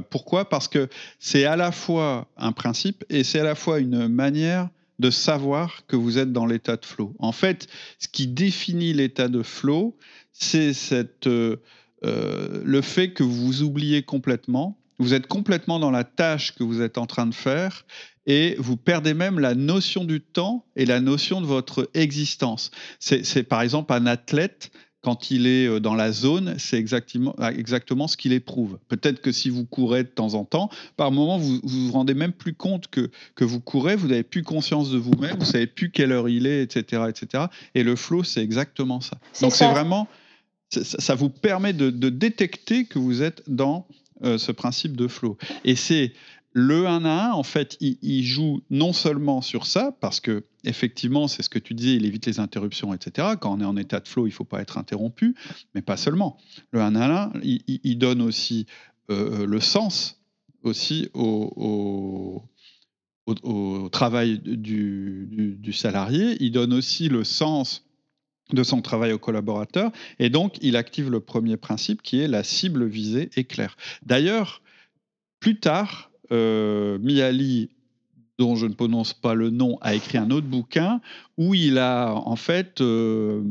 pourquoi? 0.09 0.49
Parce 0.49 0.67
que 0.67 0.87
c'est 1.19 1.45
à 1.45 1.55
la 1.55 1.71
fois 1.71 2.27
un 2.37 2.51
principe 2.51 3.03
et 3.09 3.23
c'est 3.23 3.39
à 3.39 3.43
la 3.43 3.55
fois 3.55 3.79
une 3.79 4.07
manière 4.07 4.69
de 5.01 5.09
savoir 5.09 5.85
que 5.87 5.95
vous 5.95 6.17
êtes 6.19 6.31
dans 6.31 6.45
l'état 6.45 6.77
de 6.77 6.85
flow. 6.85 7.13
En 7.19 7.31
fait, 7.31 7.67
ce 7.99 8.07
qui 8.07 8.27
définit 8.27 8.93
l'état 8.93 9.27
de 9.27 9.41
flow, 9.41 9.97
c'est 10.31 10.73
cette, 10.73 11.27
euh, 11.27 11.57
euh, 12.05 12.61
le 12.63 12.81
fait 12.81 13.11
que 13.11 13.23
vous 13.23 13.47
vous 13.47 13.63
oubliez 13.63 14.03
complètement, 14.03 14.77
vous 14.99 15.15
êtes 15.15 15.25
complètement 15.25 15.79
dans 15.79 15.89
la 15.89 16.03
tâche 16.03 16.53
que 16.53 16.63
vous 16.63 16.81
êtes 16.81 16.99
en 16.99 17.07
train 17.07 17.25
de 17.25 17.33
faire 17.33 17.85
et 18.27 18.55
vous 18.59 18.77
perdez 18.77 19.15
même 19.15 19.39
la 19.39 19.55
notion 19.55 20.03
du 20.03 20.21
temps 20.21 20.65
et 20.75 20.85
la 20.85 20.99
notion 20.99 21.41
de 21.41 21.47
votre 21.47 21.89
existence. 21.95 22.69
C'est 22.99 23.43
par 23.43 23.63
exemple 23.63 23.93
un 23.93 24.05
athlète 24.05 24.71
quand 25.01 25.31
il 25.31 25.47
est 25.47 25.67
euh, 25.67 25.79
dans 25.79 25.95
la 25.95 26.11
zone, 26.11 26.55
c'est 26.57 26.77
exactement, 26.77 27.35
ah, 27.39 27.51
exactement 27.51 28.07
ce 28.07 28.17
qu'il 28.17 28.33
éprouve. 28.33 28.77
Peut-être 28.87 29.21
que 29.21 29.31
si 29.31 29.49
vous 29.49 29.65
courez 29.65 30.03
de 30.03 30.09
temps 30.09 30.33
en 30.35 30.45
temps, 30.45 30.69
par 30.97 31.11
moment, 31.11 31.37
vous 31.37 31.59
vous, 31.63 31.87
vous 31.87 31.91
rendez 31.91 32.13
même 32.13 32.33
plus 32.33 32.53
compte 32.53 32.87
que, 32.87 33.09
que 33.35 33.43
vous 33.43 33.59
courez, 33.59 33.95
vous 33.95 34.07
n'avez 34.07 34.23
plus 34.23 34.43
conscience 34.43 34.91
de 34.91 34.97
vous-même, 34.97 35.37
vous 35.39 35.45
savez 35.45 35.67
plus 35.67 35.91
quelle 35.91 36.11
heure 36.11 36.29
il 36.29 36.45
est, 36.45 36.61
etc. 36.61 37.03
etc. 37.09 37.45
Et 37.75 37.83
le 37.83 37.95
flow, 37.95 38.23
c'est 38.23 38.43
exactement 38.43 39.01
ça. 39.01 39.17
Donc 39.41 39.53
c'est 39.53 39.69
vraiment, 39.69 40.07
ça, 40.69 41.15
vous 41.15 41.29
permet 41.29 41.73
de, 41.73 41.89
détecter 42.09 42.85
que 42.85 42.99
vous 42.99 43.21
êtes 43.21 43.43
dans 43.47 43.87
euh, 44.23 44.37
ce 44.37 44.51
principe 44.51 44.95
de 44.95 45.07
flow. 45.07 45.37
Et 45.65 45.75
c'est 45.75 46.13
le 46.53 46.87
1 46.87 47.05
à 47.05 47.29
1, 47.29 47.31
en 47.31 47.43
fait, 47.43 47.77
il, 47.79 48.23
joue 48.23 48.61
non 48.69 48.93
seulement 48.93 49.41
sur 49.41 49.65
ça, 49.65 49.95
parce 49.99 50.19
que 50.19 50.43
effectivement, 50.63 51.27
c'est 51.27 51.43
ce 51.43 51.49
que 51.49 51.59
tu 51.59 51.73
disais, 51.73 51.95
il 51.95 52.05
évite 52.05 52.25
les 52.25 52.39
interruptions, 52.39 52.93
etc. 52.93 53.29
Quand 53.39 53.53
on 53.53 53.61
est 53.61 53.65
en 53.65 53.77
état 53.77 53.99
de 53.99 54.07
flow, 54.07 54.27
il 54.27 54.29
ne 54.29 54.35
faut 54.35 54.43
pas 54.43 54.61
être 54.61 54.77
interrompu, 54.77 55.35
mais 55.75 55.81
pas 55.81 55.97
seulement. 55.97 56.37
Le 56.71 56.81
1 56.81 56.95
à 56.95 57.23
1, 57.25 57.33
il, 57.43 57.97
donne 57.97 58.21
aussi 58.21 58.65
euh, 59.09 59.45
le 59.45 59.59
sens 59.59 60.21
aussi 60.63 61.09
au, 61.13 62.43
travail 63.91 64.39
du, 64.39 65.73
salarié, 65.73 66.37
il 66.39 66.51
donne 66.51 66.73
aussi 66.73 67.09
le 67.09 67.23
sens 67.23 67.85
de 68.51 68.63
son 68.63 68.81
travail 68.81 69.13
au 69.13 69.19
collaborateur, 69.19 69.91
et 70.19 70.29
donc 70.29 70.57
il 70.61 70.75
active 70.75 71.09
le 71.09 71.21
premier 71.21 71.57
principe 71.57 72.01
qui 72.01 72.19
est 72.19 72.27
la 72.27 72.43
cible 72.43 72.85
visée 72.85 73.29
est 73.35 73.45
claire. 73.45 73.77
D'ailleurs, 74.05 74.61
plus 75.39 75.59
tard, 75.59 76.11
euh, 76.31 76.99
Miali, 76.99 77.69
dont 78.41 78.55
je 78.55 78.65
ne 78.65 78.73
prononce 78.73 79.13
pas 79.13 79.35
le 79.35 79.51
nom, 79.51 79.77
a 79.81 79.93
écrit 79.93 80.17
un 80.17 80.31
autre 80.31 80.47
bouquin 80.47 80.99
où 81.37 81.53
il 81.53 81.77
a 81.77 82.11
en 82.15 82.35
fait 82.35 82.81
euh, 82.81 83.43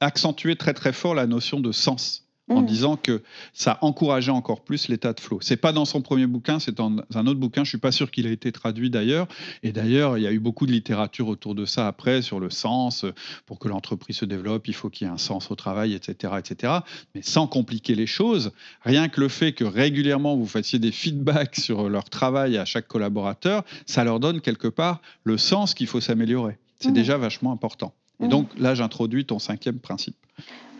accentué 0.00 0.56
très 0.56 0.74
très 0.74 0.92
fort 0.92 1.14
la 1.14 1.28
notion 1.28 1.60
de 1.60 1.70
sens 1.70 2.26
en 2.50 2.62
mm. 2.62 2.66
disant 2.66 2.96
que 2.96 3.22
ça 3.54 3.78
encourageait 3.80 4.30
encore 4.30 4.62
plus 4.62 4.88
l'état 4.88 5.12
de 5.12 5.20
flow. 5.20 5.38
C'est 5.40 5.56
pas 5.56 5.72
dans 5.72 5.84
son 5.84 6.02
premier 6.02 6.26
bouquin, 6.26 6.58
c'est 6.58 6.76
dans 6.76 6.96
un 7.14 7.26
autre 7.26 7.40
bouquin. 7.40 7.64
Je 7.64 7.70
suis 7.70 7.78
pas 7.78 7.92
sûr 7.92 8.10
qu'il 8.10 8.26
ait 8.26 8.32
été 8.32 8.52
traduit 8.52 8.90
d'ailleurs. 8.90 9.28
Et 9.62 9.72
d'ailleurs, 9.72 10.18
il 10.18 10.24
y 10.24 10.26
a 10.26 10.32
eu 10.32 10.40
beaucoup 10.40 10.66
de 10.66 10.72
littérature 10.72 11.28
autour 11.28 11.54
de 11.54 11.64
ça 11.64 11.86
après 11.86 12.22
sur 12.22 12.40
le 12.40 12.50
sens. 12.50 13.06
Pour 13.46 13.58
que 13.58 13.68
l'entreprise 13.68 14.16
se 14.16 14.24
développe, 14.24 14.68
il 14.68 14.74
faut 14.74 14.90
qu'il 14.90 15.06
y 15.06 15.10
ait 15.10 15.12
un 15.12 15.18
sens 15.18 15.50
au 15.50 15.54
travail, 15.54 15.94
etc., 15.94 16.34
etc. 16.38 16.72
Mais 17.14 17.22
sans 17.22 17.46
compliquer 17.46 17.94
les 17.94 18.06
choses, 18.06 18.52
rien 18.82 19.08
que 19.08 19.20
le 19.20 19.28
fait 19.28 19.52
que 19.52 19.64
régulièrement 19.64 20.36
vous 20.36 20.46
fassiez 20.46 20.78
des 20.78 20.92
feedbacks 20.92 21.56
sur 21.60 21.88
leur 21.88 22.10
travail 22.10 22.58
à 22.58 22.64
chaque 22.64 22.88
collaborateur, 22.88 23.64
ça 23.86 24.04
leur 24.04 24.20
donne 24.20 24.40
quelque 24.40 24.68
part 24.68 25.00
le 25.24 25.38
sens 25.38 25.74
qu'il 25.74 25.86
faut 25.86 26.00
s'améliorer. 26.00 26.58
C'est 26.80 26.90
mm. 26.90 26.94
déjà 26.94 27.16
vachement 27.16 27.52
important. 27.52 27.94
Et 28.22 28.28
donc 28.28 28.48
là, 28.58 28.74
j'introduis 28.74 29.24
ton 29.24 29.38
cinquième 29.38 29.78
principe. 29.78 30.16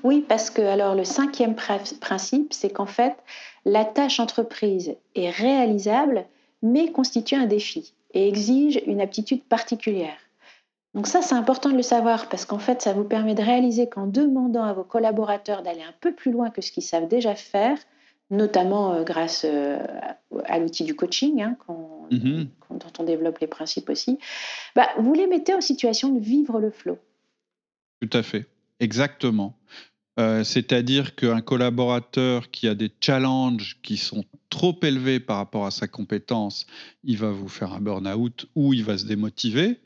Oui, 0.03 0.25
parce 0.27 0.51
que 0.51 0.63
alors 0.63 0.95
le 0.95 1.05
cinquième 1.05 1.55
principe, 1.55 2.53
c'est 2.53 2.71
qu'en 2.71 2.87
fait, 2.87 3.15
la 3.65 3.85
tâche 3.85 4.21
entreprise 4.21 4.97
est 5.15 5.31
réalisable, 5.31 6.25
mais 6.63 6.91
constitue 6.91 7.35
un 7.35 7.47
défi 7.47 7.93
et 8.15 8.29
exige 8.29 8.81
une 8.87 9.01
aptitude 9.01 9.43
particulière. 9.43 10.17
Donc 10.95 11.07
ça, 11.07 11.23
c'est 11.23 11.35
important 11.35 11.71
de 11.71 11.77
le 11.77 11.83
savoir 11.83 12.29
parce 12.29 12.45
qu'en 12.45 12.59
fait, 12.59 12.83
ça 12.83 12.93
vous 12.93 13.05
permet 13.05 13.35
de 13.35 13.43
réaliser 13.43 13.89
qu'en 13.89 14.07
demandant 14.07 14.65
à 14.65 14.73
vos 14.73 14.83
collaborateurs 14.83 15.63
d'aller 15.63 15.83
un 15.83 15.95
peu 16.01 16.13
plus 16.13 16.33
loin 16.33 16.51
que 16.51 16.63
ce 16.63 16.73
qu'ils 16.73 16.83
savent 16.83 17.07
déjà 17.07 17.37
faire, 17.37 17.79
notamment 18.31 18.93
euh, 18.93 19.05
grâce 19.05 19.45
euh, 19.45 19.79
à 20.45 20.59
l'outil 20.59 20.85
du 20.85 20.97
coaching, 20.97 21.43
hein, 21.43 21.57
mm-hmm. 22.11 22.47
dont 22.71 22.93
on 22.99 23.05
développe 23.05 23.39
les 23.39 23.47
principes 23.47 23.89
aussi, 23.89 24.19
bah, 24.75 24.89
vous 24.99 25.15
les 25.15 25.29
mettez 25.29 25.55
en 25.55 25.61
situation 25.61 26.09
de 26.09 26.19
vivre 26.19 26.59
le 26.59 26.71
flow. 26.71 26.99
Tout 28.01 28.11
à 28.17 28.23
fait, 28.23 28.47
exactement. 28.81 29.55
Euh, 30.21 30.45
c'est-à-dire 30.45 31.15
qu'un 31.15 31.41
collaborateur 31.41 32.51
qui 32.51 32.69
a 32.69 32.75
des 32.75 32.91
challenges 33.01 33.79
qui 33.83 33.97
sont 33.97 34.25
trop 34.51 34.79
élevés 34.83 35.19
par 35.19 35.39
rapport 35.39 35.65
à 35.65 35.71
sa 35.71 35.89
compétence, 35.89 36.67
il 37.05 37.17
va 37.17 37.31
vous 37.31 37.49
faire 37.49 37.73
un 37.73 37.81
burn-out 37.81 38.47
ou 38.55 38.75
il 38.75 38.85
va 38.85 38.99
se 38.99 39.07
démotiver. 39.07 39.79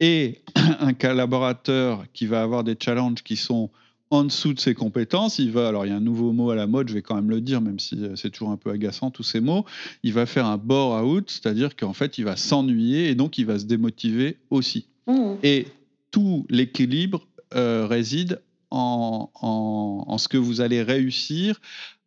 Et 0.00 0.40
un 0.80 0.94
collaborateur 0.94 2.06
qui 2.14 2.26
va 2.26 2.42
avoir 2.42 2.64
des 2.64 2.76
challenges 2.80 3.22
qui 3.22 3.36
sont 3.36 3.70
en 4.10 4.24
dessous 4.24 4.54
de 4.54 4.60
ses 4.60 4.74
compétences, 4.74 5.38
il 5.38 5.50
va, 5.50 5.68
alors 5.68 5.84
il 5.84 5.90
y 5.90 5.92
a 5.92 5.96
un 5.96 6.00
nouveau 6.00 6.32
mot 6.32 6.50
à 6.50 6.54
la 6.54 6.66
mode, 6.66 6.88
je 6.88 6.94
vais 6.94 7.02
quand 7.02 7.16
même 7.16 7.28
le 7.28 7.40
dire, 7.42 7.60
même 7.60 7.80
si 7.80 8.02
euh, 8.02 8.16
c'est 8.16 8.30
toujours 8.30 8.50
un 8.50 8.56
peu 8.56 8.70
agaçant 8.70 9.10
tous 9.10 9.24
ces 9.24 9.40
mots, 9.40 9.66
il 10.04 10.12
va 10.14 10.24
faire 10.24 10.46
un 10.46 10.56
bore-out, 10.56 11.28
c'est-à-dire 11.28 11.76
qu'en 11.76 11.92
fait 11.92 12.16
il 12.16 12.24
va 12.24 12.36
s'ennuyer 12.36 13.10
et 13.10 13.14
donc 13.14 13.36
il 13.36 13.44
va 13.44 13.58
se 13.58 13.64
démotiver 13.64 14.38
aussi. 14.48 14.86
Mmh. 15.06 15.34
Et 15.42 15.66
tout 16.12 16.46
l'équilibre 16.48 17.26
euh, 17.54 17.86
réside 17.86 18.40
en, 18.70 20.16
ce 20.18 20.28
que 20.28 20.36
vous 20.36 20.60
allez 20.60 20.82
réussir 20.82 21.60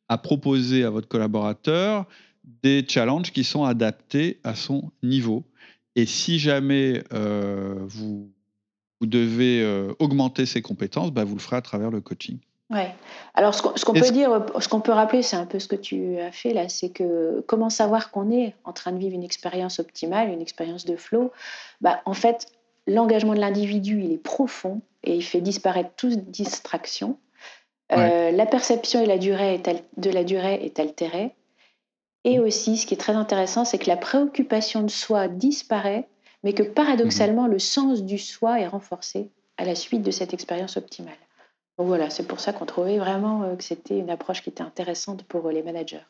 à 0.07 0.17
proposer 0.17 0.83
à 0.83 0.89
votre 0.89 1.07
collaborateur 1.07 2.05
des 2.63 2.85
challenges 2.87 3.31
qui 3.31 3.43
sont 3.43 3.63
adaptés 3.63 4.39
à 4.43 4.55
son 4.55 4.91
niveau. 5.03 5.43
Et 5.95 6.05
si 6.05 6.39
jamais 6.39 7.03
euh, 7.13 7.75
vous, 7.81 8.31
vous 8.99 9.07
devez 9.07 9.61
euh, 9.61 9.93
augmenter 9.99 10.45
ses 10.45 10.61
compétences, 10.61 11.11
bah, 11.11 11.23
vous 11.23 11.35
le 11.35 11.41
ferez 11.41 11.57
à 11.57 11.61
travers 11.61 11.91
le 11.91 12.01
coaching. 12.01 12.39
Ouais. 12.69 12.93
Alors, 13.33 13.55
ce 13.55 13.61
qu'on 13.61 13.93
peut 13.93 14.11
dire, 14.11 14.45
ce 14.59 14.67
qu'on 14.67 14.81
peut 14.81 14.91
rappeler, 14.91 15.23
c'est 15.23 15.35
un 15.35 15.47
peu 15.47 15.57
ce 15.57 15.67
que 15.67 15.75
tu 15.75 16.19
as 16.19 16.31
fait 16.31 16.53
là, 16.53 16.69
c'est 16.69 16.89
que 16.89 17.43
comment 17.47 17.71
savoir 17.71 18.11
qu'on 18.11 18.31
est 18.31 18.53
en 18.63 18.73
train 18.73 18.91
de 18.91 18.99
vivre 18.99 19.15
une 19.15 19.23
expérience 19.23 19.79
optimale, 19.79 20.29
une 20.29 20.41
expérience 20.41 20.85
de 20.85 20.95
flow? 20.95 21.31
Bah, 21.81 22.01
En 22.05 22.13
fait, 22.13 22.47
l'engagement 22.87 23.33
de 23.33 23.39
l'individu, 23.39 24.01
il 24.03 24.11
est 24.13 24.17
profond 24.17 24.81
et 25.03 25.15
il 25.15 25.23
fait 25.23 25.41
disparaître 25.41 25.91
toute 25.95 26.31
distraction. 26.31 27.17
Euh, 27.91 28.31
la 28.31 28.45
perception 28.45 29.01
et 29.01 29.05
la 29.05 29.17
durée 29.17 29.61
de 29.97 30.09
la 30.09 30.23
durée 30.23 30.63
est 30.63 30.79
altérée. 30.79 31.35
Et 32.23 32.37
mm. 32.37 32.43
aussi, 32.43 32.77
ce 32.77 32.85
qui 32.85 32.93
est 32.93 32.97
très 32.97 33.15
intéressant, 33.15 33.65
c'est 33.65 33.77
que 33.77 33.89
la 33.89 33.97
préoccupation 33.97 34.83
de 34.83 34.89
soi 34.89 35.27
disparaît, 35.27 36.07
mais 36.43 36.53
que 36.53 36.63
paradoxalement, 36.63 37.47
mm-hmm. 37.47 37.51
le 37.51 37.59
sens 37.59 38.03
du 38.03 38.17
soi 38.17 38.59
est 38.59 38.67
renforcé 38.67 39.29
à 39.57 39.65
la 39.65 39.75
suite 39.75 40.03
de 40.03 40.11
cette 40.11 40.33
expérience 40.33 40.77
optimale. 40.77 41.17
Donc 41.77 41.87
voilà, 41.87 42.09
c'est 42.09 42.27
pour 42.27 42.39
ça 42.39 42.53
qu'on 42.53 42.65
trouvait 42.65 42.97
vraiment 42.97 43.43
euh, 43.43 43.55
que 43.55 43.63
c'était 43.63 43.97
une 43.97 44.09
approche 44.09 44.41
qui 44.41 44.49
était 44.49 44.61
intéressante 44.61 45.23
pour 45.23 45.47
euh, 45.47 45.51
les 45.51 45.63
managers. 45.63 46.05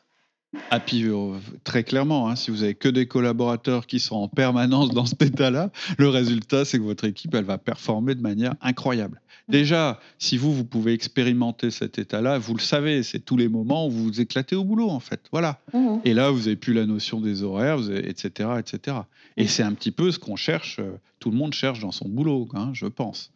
Ah, 0.70 0.80
puis 0.80 1.04
euh, 1.04 1.38
très 1.62 1.84
clairement, 1.84 2.28
hein, 2.28 2.34
si 2.34 2.50
vous 2.50 2.64
avez 2.64 2.74
que 2.74 2.88
des 2.88 3.06
collaborateurs 3.06 3.86
qui 3.86 4.00
sont 4.00 4.16
en 4.16 4.28
permanence 4.28 4.90
dans 4.90 5.06
cet 5.06 5.22
état-là, 5.22 5.70
le 5.96 6.08
résultat, 6.08 6.64
c'est 6.64 6.78
que 6.78 6.82
votre 6.82 7.04
équipe, 7.04 7.34
elle 7.34 7.44
va 7.44 7.58
performer 7.58 8.16
de 8.16 8.20
manière 8.20 8.54
incroyable. 8.60 9.20
Mmh. 9.48 9.52
Déjà, 9.52 10.00
si 10.18 10.36
vous, 10.36 10.52
vous 10.52 10.64
pouvez 10.64 10.92
expérimenter 10.92 11.70
cet 11.70 11.98
état-là, 11.98 12.38
vous 12.38 12.54
le 12.54 12.60
savez, 12.60 13.04
c'est 13.04 13.20
tous 13.20 13.36
les 13.36 13.48
moments 13.48 13.86
où 13.86 13.90
vous 13.90 14.04
vous 14.04 14.20
éclatez 14.20 14.56
au 14.56 14.64
boulot, 14.64 14.90
en 14.90 15.00
fait. 15.00 15.20
Voilà. 15.30 15.60
Mmh. 15.72 15.98
Et 16.04 16.14
là, 16.14 16.30
vous 16.30 16.40
n'avez 16.40 16.56
plus 16.56 16.74
la 16.74 16.86
notion 16.86 17.20
des 17.20 17.44
horaires, 17.44 17.78
etc., 17.88 18.50
etc. 18.58 18.96
Et 19.36 19.44
mmh. 19.44 19.48
c'est 19.48 19.62
un 19.62 19.72
petit 19.72 19.92
peu 19.92 20.10
ce 20.10 20.18
qu'on 20.18 20.36
cherche, 20.36 20.80
euh, 20.80 20.98
tout 21.20 21.30
le 21.30 21.36
monde 21.36 21.54
cherche 21.54 21.78
dans 21.80 21.92
son 21.92 22.08
boulot, 22.08 22.48
hein, 22.54 22.70
je 22.72 22.86
pense 22.86 23.30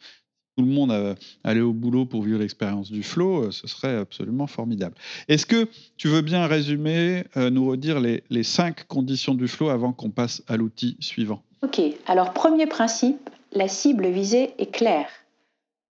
tout 0.56 0.64
le 0.64 0.70
monde 0.70 1.16
allait 1.42 1.60
au 1.60 1.72
boulot 1.72 2.06
pour 2.06 2.22
vivre 2.22 2.38
l'expérience 2.38 2.90
du 2.90 3.02
flow, 3.02 3.44
euh, 3.44 3.50
ce 3.50 3.66
serait 3.66 3.96
absolument 3.96 4.46
formidable. 4.46 4.94
Est-ce 5.28 5.46
que 5.46 5.68
tu 5.96 6.08
veux 6.08 6.20
bien 6.20 6.46
résumer, 6.46 7.24
euh, 7.36 7.50
nous 7.50 7.68
redire 7.68 8.00
les, 8.00 8.42
cinq 8.42 8.86
conditions 8.86 9.34
du 9.34 9.48
flow 9.48 9.70
avant 9.70 9.92
qu'on 9.92 10.10
passe 10.10 10.42
à 10.46 10.56
l'outil 10.56 10.96
suivant? 11.00 11.42
Ok, 11.62 11.80
alors 12.06 12.32
premier 12.32 12.66
principe, 12.66 13.30
la 13.52 13.68
cible 13.68 14.06
visée 14.08 14.54
est 14.58 14.70
claire. 14.70 15.08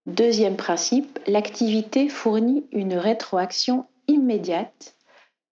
Deuxième 0.07 0.57
principe, 0.57 1.19
l'activité 1.27 2.09
fournit 2.09 2.65
une 2.73 2.95
rétroaction 2.95 3.87
immédiate. 4.07 4.95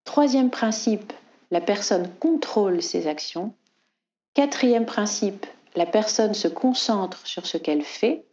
Troisième 0.04 0.50
principe, 0.50 1.12
la 1.50 1.60
personne 1.60 2.08
contrôle 2.20 2.82
ses 2.82 3.06
actions. 3.06 3.54
Quatrième 4.34 4.86
principe, 4.86 5.46
la 5.74 5.86
personne 5.86 6.34
se 6.34 6.48
concentre 6.48 7.26
sur 7.26 7.46
ce 7.46 7.56
qu'elle 7.58 7.82
fait. 7.82 8.24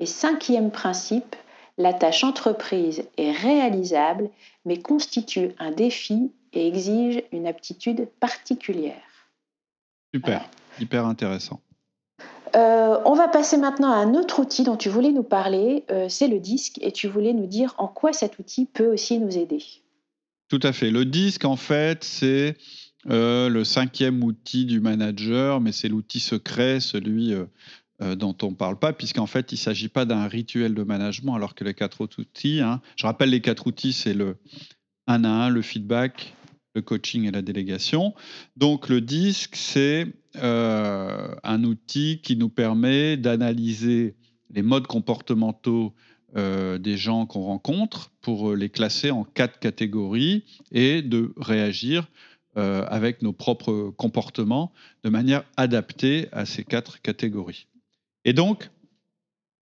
Et 0.00 0.06
cinquième 0.06 0.70
principe, 0.70 1.36
la 1.76 1.92
tâche 1.92 2.24
entreprise 2.24 3.04
est 3.16 3.32
réalisable, 3.32 4.30
mais 4.64 4.80
constitue 4.80 5.50
un 5.58 5.70
défi 5.70 6.32
et 6.52 6.66
exige 6.66 7.22
une 7.32 7.46
aptitude 7.46 8.08
particulière. 8.20 9.02
Super, 10.14 10.48
hyper 10.80 11.06
intéressant. 11.06 11.60
Euh, 12.56 12.96
on 13.04 13.14
va 13.14 13.28
passer 13.28 13.58
maintenant 13.58 13.92
à 13.92 13.96
un 13.96 14.14
autre 14.14 14.40
outil 14.40 14.64
dont 14.64 14.76
tu 14.76 14.88
voulais 14.88 15.12
nous 15.12 15.22
parler, 15.22 15.84
euh, 15.90 16.08
c'est 16.08 16.28
le 16.28 16.40
disque, 16.40 16.78
et 16.80 16.92
tu 16.92 17.06
voulais 17.06 17.34
nous 17.34 17.46
dire 17.46 17.74
en 17.78 17.88
quoi 17.88 18.12
cet 18.12 18.38
outil 18.38 18.66
peut 18.66 18.86
aussi 18.86 19.18
nous 19.18 19.36
aider. 19.36 19.62
Tout 20.48 20.60
à 20.62 20.72
fait. 20.72 20.90
Le 20.90 21.04
disque, 21.04 21.44
en 21.44 21.56
fait, 21.56 22.02
c'est 22.04 22.56
euh, 23.10 23.50
le 23.50 23.64
cinquième 23.64 24.24
outil 24.24 24.64
du 24.64 24.80
manager, 24.80 25.60
mais 25.60 25.72
c'est 25.72 25.88
l'outil 25.88 26.20
secret, 26.20 26.80
celui 26.80 27.34
euh, 28.00 28.14
dont 28.14 28.36
on 28.42 28.50
ne 28.50 28.54
parle 28.54 28.78
pas, 28.78 28.92
puisqu'en 28.92 29.26
fait, 29.26 29.50
il 29.50 29.56
ne 29.56 29.58
s'agit 29.58 29.88
pas 29.88 30.04
d'un 30.04 30.28
rituel 30.28 30.72
de 30.72 30.84
management, 30.84 31.34
alors 31.34 31.56
que 31.56 31.64
les 31.64 31.74
quatre 31.74 32.00
outils, 32.00 32.60
hein, 32.60 32.80
je 32.94 33.04
rappelle 33.04 33.30
les 33.30 33.40
quatre 33.40 33.66
outils, 33.66 33.92
c'est 33.92 34.14
le 34.14 34.36
1 35.08 35.24
à 35.24 35.28
1, 35.28 35.48
le 35.48 35.62
feedback, 35.62 36.32
le 36.76 36.82
coaching 36.82 37.24
et 37.24 37.32
la 37.32 37.42
délégation. 37.42 38.14
Donc 38.56 38.88
le 38.88 39.00
disque, 39.00 39.56
c'est 39.56 40.06
euh, 40.36 41.34
un 41.42 41.64
outil 41.64 42.20
qui 42.22 42.36
nous 42.36 42.48
permet 42.48 43.16
d'analyser 43.16 44.14
les 44.50 44.62
modes 44.62 44.86
comportementaux 44.86 45.92
euh, 46.36 46.78
des 46.78 46.96
gens 46.96 47.26
qu'on 47.26 47.42
rencontre 47.42 48.12
pour 48.20 48.54
les 48.54 48.68
classer 48.68 49.10
en 49.10 49.24
quatre 49.24 49.58
catégories 49.58 50.44
et 50.70 51.02
de 51.02 51.32
réagir 51.36 52.08
avec 52.56 53.22
nos 53.22 53.32
propres 53.32 53.94
comportements 53.96 54.72
de 55.04 55.10
manière 55.10 55.44
adaptée 55.56 56.26
à 56.32 56.44
ces 56.44 56.64
quatre 56.64 57.00
catégories. 57.00 57.68
Et 58.24 58.32
donc, 58.32 58.70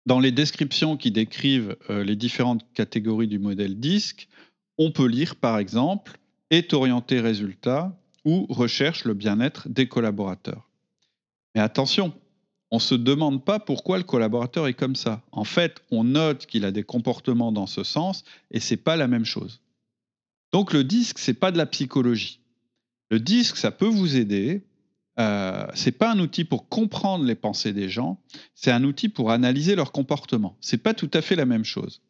dans 0.06 0.20
les 0.20 0.32
descriptions 0.32 0.96
qui 0.96 1.10
décrivent 1.10 1.76
euh, 1.90 2.04
les 2.04 2.16
différentes 2.16 2.64
catégories 2.72 3.28
du 3.28 3.38
modèle 3.38 3.78
disque, 3.78 4.28
on 4.78 4.92
peut 4.92 5.06
lire 5.06 5.36
par 5.36 5.58
exemple 5.58 6.18
est 6.50 6.72
orienté 6.72 7.20
résultat 7.20 7.98
ou 8.24 8.46
recherche 8.48 9.04
le 9.04 9.14
bien-être 9.14 9.68
des 9.68 9.88
collaborateurs. 9.88 10.68
Mais 11.54 11.60
attention, 11.60 12.12
on 12.70 12.76
ne 12.76 12.80
se 12.80 12.94
demande 12.94 13.44
pas 13.44 13.58
pourquoi 13.58 13.98
le 13.98 14.04
collaborateur 14.04 14.66
est 14.66 14.74
comme 14.74 14.96
ça. 14.96 15.22
En 15.32 15.44
fait, 15.44 15.82
on 15.90 16.04
note 16.04 16.46
qu'il 16.46 16.64
a 16.64 16.72
des 16.72 16.82
comportements 16.82 17.52
dans 17.52 17.66
ce 17.66 17.84
sens 17.84 18.24
et 18.50 18.60
c'est 18.60 18.76
pas 18.76 18.96
la 18.96 19.08
même 19.08 19.24
chose. 19.24 19.60
Donc 20.52 20.72
le 20.72 20.84
disque, 20.84 21.18
c'est 21.18 21.34
pas 21.34 21.52
de 21.52 21.58
la 21.58 21.66
psychologie. 21.66 22.40
Le 23.10 23.20
disque, 23.20 23.56
ça 23.56 23.70
peut 23.70 23.86
vous 23.86 24.16
aider 24.16 24.64
euh, 25.18 25.66
c'est 25.74 25.92
pas 25.92 26.12
un 26.12 26.18
outil 26.18 26.44
pour 26.44 26.68
comprendre 26.68 27.24
les 27.24 27.34
pensées 27.34 27.72
des 27.72 27.88
gens, 27.88 28.20
c'est 28.54 28.70
un 28.70 28.84
outil 28.84 29.08
pour 29.08 29.30
analyser 29.30 29.74
leur 29.74 29.92
comportement. 29.92 30.56
C'est 30.60 30.82
pas 30.82 30.94
tout 30.94 31.10
à 31.14 31.22
fait 31.22 31.36
la 31.36 31.46
même 31.46 31.64
chose. 31.64 32.02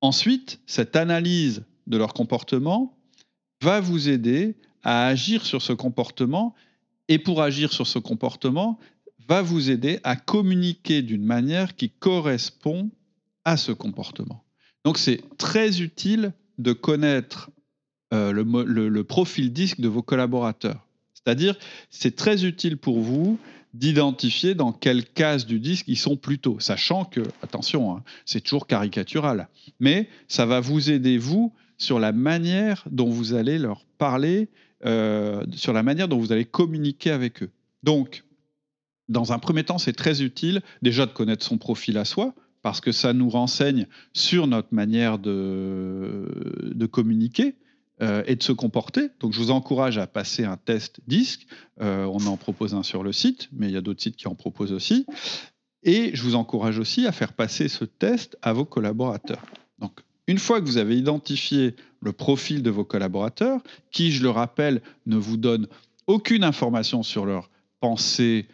Ensuite, 0.00 0.60
cette 0.66 0.96
analyse 0.96 1.64
de 1.86 1.96
leur 1.96 2.12
comportement 2.12 2.96
va 3.62 3.80
vous 3.80 4.08
aider 4.08 4.56
à 4.82 5.06
agir 5.06 5.44
sur 5.44 5.62
ce 5.62 5.72
comportement 5.72 6.54
et 7.08 7.18
pour 7.18 7.42
agir 7.42 7.72
sur 7.72 7.86
ce 7.86 7.98
comportement, 7.98 8.78
va 9.28 9.42
vous 9.42 9.70
aider 9.70 10.00
à 10.02 10.16
communiquer 10.16 11.02
d'une 11.02 11.24
manière 11.24 11.76
qui 11.76 11.90
correspond 11.90 12.90
à 13.44 13.56
ce 13.56 13.72
comportement. 13.72 14.44
Donc 14.84 14.98
c'est 14.98 15.22
très 15.36 15.82
utile 15.82 16.32
de 16.58 16.72
connaître 16.72 17.50
euh, 18.12 18.32
le 18.32 19.04
profil 19.04 19.52
disque 19.52 19.80
de 19.80 19.88
vos 19.88 20.02
collaborateurs. 20.02 20.89
C'est-à-dire, 21.24 21.56
c'est 21.90 22.16
très 22.16 22.44
utile 22.44 22.76
pour 22.76 23.00
vous 23.00 23.38
d'identifier 23.74 24.54
dans 24.54 24.72
quelle 24.72 25.04
case 25.04 25.46
du 25.46 25.60
disque 25.60 25.86
ils 25.86 25.98
sont 25.98 26.16
plutôt, 26.16 26.58
sachant 26.58 27.04
que, 27.04 27.20
attention, 27.42 27.96
hein, 27.96 28.02
c'est 28.24 28.40
toujours 28.40 28.66
caricatural, 28.66 29.48
mais 29.78 30.08
ça 30.28 30.44
va 30.44 30.60
vous 30.60 30.90
aider, 30.90 31.18
vous, 31.18 31.52
sur 31.78 32.00
la 32.00 32.12
manière 32.12 32.84
dont 32.90 33.08
vous 33.08 33.34
allez 33.34 33.58
leur 33.58 33.84
parler, 33.98 34.48
euh, 34.84 35.44
sur 35.52 35.72
la 35.72 35.82
manière 35.82 36.08
dont 36.08 36.18
vous 36.18 36.32
allez 36.32 36.44
communiquer 36.44 37.10
avec 37.10 37.42
eux. 37.42 37.50
Donc, 37.82 38.24
dans 39.08 39.32
un 39.32 39.38
premier 39.38 39.64
temps, 39.64 39.78
c'est 39.78 39.92
très 39.92 40.22
utile 40.22 40.62
déjà 40.82 41.06
de 41.06 41.12
connaître 41.12 41.44
son 41.44 41.58
profil 41.58 41.96
à 41.96 42.04
soi, 42.04 42.34
parce 42.62 42.80
que 42.80 42.92
ça 42.92 43.12
nous 43.12 43.30
renseigne 43.30 43.86
sur 44.12 44.46
notre 44.46 44.74
manière 44.74 45.18
de, 45.18 46.72
de 46.74 46.86
communiquer 46.86 47.54
euh, 48.02 48.22
et 48.26 48.34
de 48.34 48.42
se 48.42 48.52
comporter. 48.52 49.10
Donc 49.20 49.34
je 49.34 49.38
vous 49.38 49.50
encourage 49.50 49.98
à 49.98 50.06
passer 50.06 50.44
un 50.44 50.56
test 50.56 51.00
disque. 51.06 51.46
Euh, 51.82 52.06
on 52.06 52.26
en 52.26 52.38
propose 52.38 52.74
un 52.74 52.82
sur 52.82 53.02
le 53.02 53.12
site, 53.12 53.48
mais 53.52 53.68
il 53.68 53.72
y 53.72 53.76
a 53.76 53.82
d'autres 53.82 54.00
sites 54.00 54.16
qui 54.16 54.26
en 54.26 54.34
proposent 54.34 54.72
aussi. 54.72 55.04
Et 55.82 56.10
je 56.14 56.22
vous 56.22 56.34
encourage 56.34 56.78
aussi 56.78 57.06
à 57.06 57.12
faire 57.12 57.34
passer 57.34 57.68
ce 57.68 57.84
test 57.84 58.38
à 58.40 58.54
vos 58.54 58.64
collaborateurs. 58.64 59.42
Donc 59.80 60.00
une 60.26 60.38
fois 60.38 60.60
que 60.62 60.66
vous 60.66 60.78
avez 60.78 60.96
identifié 60.96 61.76
le 62.00 62.12
profil 62.12 62.62
de 62.62 62.70
vos 62.70 62.84
collaborateurs, 62.84 63.60
qui, 63.90 64.12
je 64.12 64.22
le 64.22 64.30
rappelle, 64.30 64.80
ne 65.04 65.16
vous 65.16 65.36
donne 65.36 65.66
aucune 66.06 66.42
information 66.42 67.02
sur 67.02 67.26
leur 67.26 67.50
pensée, 67.80 68.46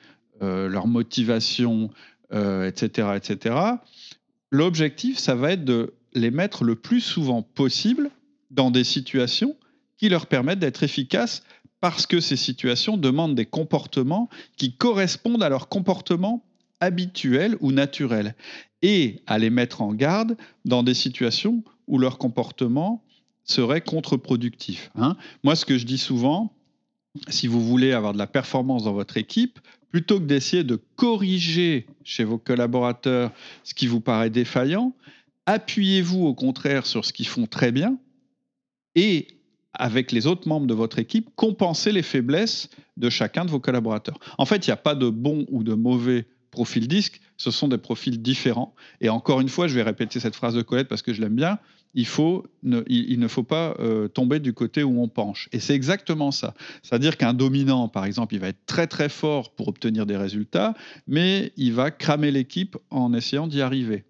euh, 0.43 0.69
leur 0.69 0.89
motivation, 0.89 1.91
etc., 2.33 3.11
etc., 3.15 3.55
l'objectif, 4.51 5.19
ça 5.19 5.37
va 5.37 5.53
être 5.53 5.65
de 5.65 5.95
les 6.15 6.33
mettre 6.33 6.65
le 6.65 6.75
plus 6.75 7.01
souvent 7.01 7.43
possible 7.43 8.11
dans 8.51 8.71
des 8.71 8.85
situations 8.85 9.57
qui 9.99 10.09
leur 10.09 10.27
permettent 10.27 10.59
d'être 10.59 10.83
efficaces 10.83 11.43
parce 11.81 12.07
que 12.07 12.21
ces 12.21 12.37
situations 12.37 12.97
demandent 12.97 13.35
des 13.35 13.47
comportements 13.47 14.29
qui 14.57 14.73
correspondent 14.73 15.43
à 15.43 15.49
leur 15.49 15.69
comportement 15.69 16.45
habituel 16.81 17.57
ou 17.61 17.73
naturel 17.73 18.35
et 18.83 19.23
à 19.27 19.39
les 19.39 19.51
mettre 19.51 19.83
en 19.83 19.93
garde 19.93 20.37
dans 20.65 20.83
des 20.83 20.95
situations 20.95 21.63
où 21.87 21.99
leur 21.99 22.19
comportement 22.19 23.03
serait 23.45 23.81
contre-productif. 23.81 24.91
Hein. 24.97 25.17
Moi, 25.45 25.57
ce 25.57 25.65
que 25.65 25.79
je 25.79 25.87
dis 25.87 25.99
souvent, 25.99 26.53
si 27.29 27.47
vous 27.47 27.65
voulez 27.65 27.93
avoir 27.93 28.13
de 28.13 28.19
la 28.19 28.27
performance 28.27 28.85
dans 28.85 28.93
votre 28.93 29.17
équipe, 29.17 29.59
plutôt 29.91 30.19
que 30.19 30.25
d'essayer 30.25 30.65
de 30.65 30.81
corriger 30.97 31.87
chez 32.05 32.25
vos 32.25 32.39
collaborateurs 32.39 33.31
ce 33.65 33.73
qui 33.75 33.87
vous 33.87 34.01
paraît 34.01 34.31
défaillant, 34.31 34.93
appuyez-vous 35.47 36.27
au 36.27 36.35
contraire 36.35 36.85
sur 36.85 37.05
ce 37.05 37.13
qu'ils 37.13 37.29
font 37.29 37.47
très 37.47 37.73
bien 37.73 37.97
et 38.97 39.29
avec 39.75 40.11
les 40.11 40.27
autres 40.27 40.49
membres 40.49 40.67
de 40.67 40.75
votre 40.75 40.99
équipe, 40.99 41.29
compensez 41.37 41.93
les 41.93 42.03
faiblesses 42.03 42.71
de 42.97 43.11
chacun 43.11 43.45
de 43.45 43.51
vos 43.51 43.61
collaborateurs. 43.61 44.19
En 44.39 44.47
fait, 44.47 44.67
il 44.67 44.71
n'y 44.71 44.75
a 44.75 44.79
pas 44.79 44.95
de 44.95 45.09
bon 45.09 45.47
ou 45.51 45.63
de 45.63 45.75
mauvais 45.75 46.27
profil 46.51 46.89
disque, 46.89 47.21
ce 47.37 47.51
sont 47.51 47.69
des 47.69 47.77
profils 47.77 48.21
différents. 48.21 48.75
Et 49.03 49.11
encore 49.11 49.43
une 49.43 49.51
fois, 49.51 49.69
je 49.69 49.75
vais 49.75 49.83
répéter 49.83 50.19
cette 50.19 50.35
phrase 50.35 50.55
de 50.55 50.63
Colette 50.63 50.89
parce 50.89 51.03
que 51.03 51.13
je 51.13 51.21
l'aime 51.21 51.37
bien, 51.37 51.59
il, 51.93 52.07
faut 52.07 52.47
ne, 52.63 52.83
il, 52.87 53.19
ne 53.19 53.29
faut 53.29 53.43
pas 53.43 53.75
euh, 53.79 54.09
tomber 54.09 54.41
du 54.41 54.55
côté 54.55 54.83
où 54.83 55.03
on 55.03 55.09
penche. 55.09 55.51
Et 55.53 55.61
c'est 55.61 55.75
exactement 55.75 56.31
ça. 56.31 56.55
C'est-à-dire 56.83 57.19
qu'un 57.19 57.35
dominant, 57.35 57.89
par 57.89 58.07
exemple, 58.07 58.35
il 58.35 58.41
va 58.41 58.49
être 58.49 58.65
très 58.65 58.87
très 58.87 59.11
fort 59.11 59.55
pour 59.55 59.69
obtenir 59.69 60.07
des 60.07 60.17
résultats, 60.17 60.75
mais 61.07 61.53
il 61.59 61.75
va 61.75 61.91
cramer 61.91 62.31
l'équipe 62.31 62.79
en 62.91 63.13
essayant 63.13 63.47
d'y 63.47 63.61
arriver. 63.61 64.05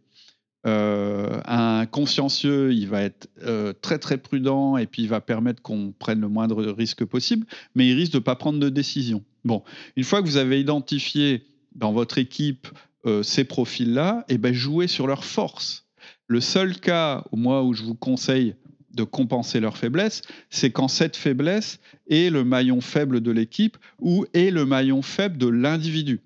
Euh, 0.67 1.41
un 1.45 1.87
consciencieux, 1.87 2.73
il 2.73 2.89
va 2.89 3.03
être 3.03 3.29
euh, 3.45 3.73
très 3.81 3.99
très 3.99 4.19
prudent 4.19 4.77
et 4.77 4.87
puis 4.87 5.03
il 5.03 5.09
va 5.09 5.21
permettre 5.21 5.63
qu'on 5.63 5.93
prenne 5.97 6.21
le 6.21 6.29
moindre 6.29 6.65
risque 6.73 7.05
possible, 7.05 7.47
mais 7.75 7.89
il 7.89 7.95
risque 7.95 8.13
de 8.13 8.19
ne 8.19 8.23
pas 8.23 8.35
prendre 8.35 8.59
de 8.59 8.69
décision. 8.69 9.23
Bon, 9.45 9.63
une 9.97 10.03
fois 10.03 10.23
que 10.23 10.27
vous 10.27 10.39
avez 10.39 10.61
identifié 10.61 11.47
dans 11.75 11.93
votre 11.93 12.19
équipe 12.19 12.67
euh, 13.07 13.23
ces 13.23 13.45
profils-là, 13.45 14.25
et 14.29 14.35
eh 14.35 14.39
ben 14.39 14.53
jouez 14.53 14.89
sur 14.89 15.07
leurs 15.07 15.25
forces. 15.25 15.87
Le 16.27 16.41
seul 16.41 16.81
cas, 16.81 17.23
moins 17.33 17.63
où 17.63 17.73
je 17.73 17.85
vous 17.85 17.95
conseille 17.95 18.57
de 18.93 19.05
compenser 19.05 19.61
leur 19.61 19.77
faiblesse, 19.77 20.23
c'est 20.51 20.73
quand 20.73 20.89
cette 20.89 21.17
faiblesse 21.17 21.79
est 22.09 22.31
le 22.31 22.43
maillon 22.43 22.81
faible 22.81 23.21
de 23.21 23.31
l'équipe 23.31 23.77
ou 24.01 24.27
est 24.33 24.51
le 24.51 24.67
maillon 24.67 25.03
faible 25.03 25.39
de 25.39 25.47
l'individu. 25.47 26.21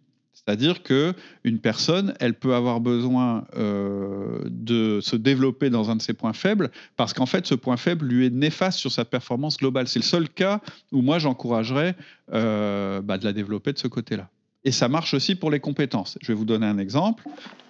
C'est-à-dire 0.50 0.82
qu'une 0.82 1.60
personne, 1.60 2.12
elle 2.18 2.34
peut 2.34 2.56
avoir 2.56 2.80
besoin 2.80 3.46
euh, 3.56 4.40
de 4.46 4.98
se 5.00 5.14
développer 5.14 5.70
dans 5.70 5.90
un 5.90 5.96
de 5.96 6.02
ses 6.02 6.12
points 6.12 6.32
faibles 6.32 6.72
parce 6.96 7.12
qu'en 7.12 7.26
fait, 7.26 7.46
ce 7.46 7.54
point 7.54 7.76
faible 7.76 8.06
lui 8.06 8.26
est 8.26 8.30
néfaste 8.30 8.80
sur 8.80 8.90
sa 8.90 9.04
performance 9.04 9.58
globale. 9.58 9.86
C'est 9.86 10.00
le 10.00 10.04
seul 10.04 10.28
cas 10.28 10.60
où 10.90 11.02
moi, 11.02 11.20
j'encouragerais 11.20 11.94
euh, 12.32 13.00
bah, 13.00 13.16
de 13.16 13.24
la 13.26 13.32
développer 13.32 13.72
de 13.72 13.78
ce 13.78 13.86
côté-là. 13.86 14.28
Et 14.64 14.72
ça 14.72 14.88
marche 14.88 15.14
aussi 15.14 15.36
pour 15.36 15.52
les 15.52 15.60
compétences. 15.60 16.18
Je 16.20 16.26
vais 16.26 16.34
vous 16.34 16.44
donner 16.44 16.66
un 16.66 16.78
exemple. 16.78 17.22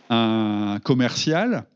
Un 0.08 0.78
commercial, 0.82 1.66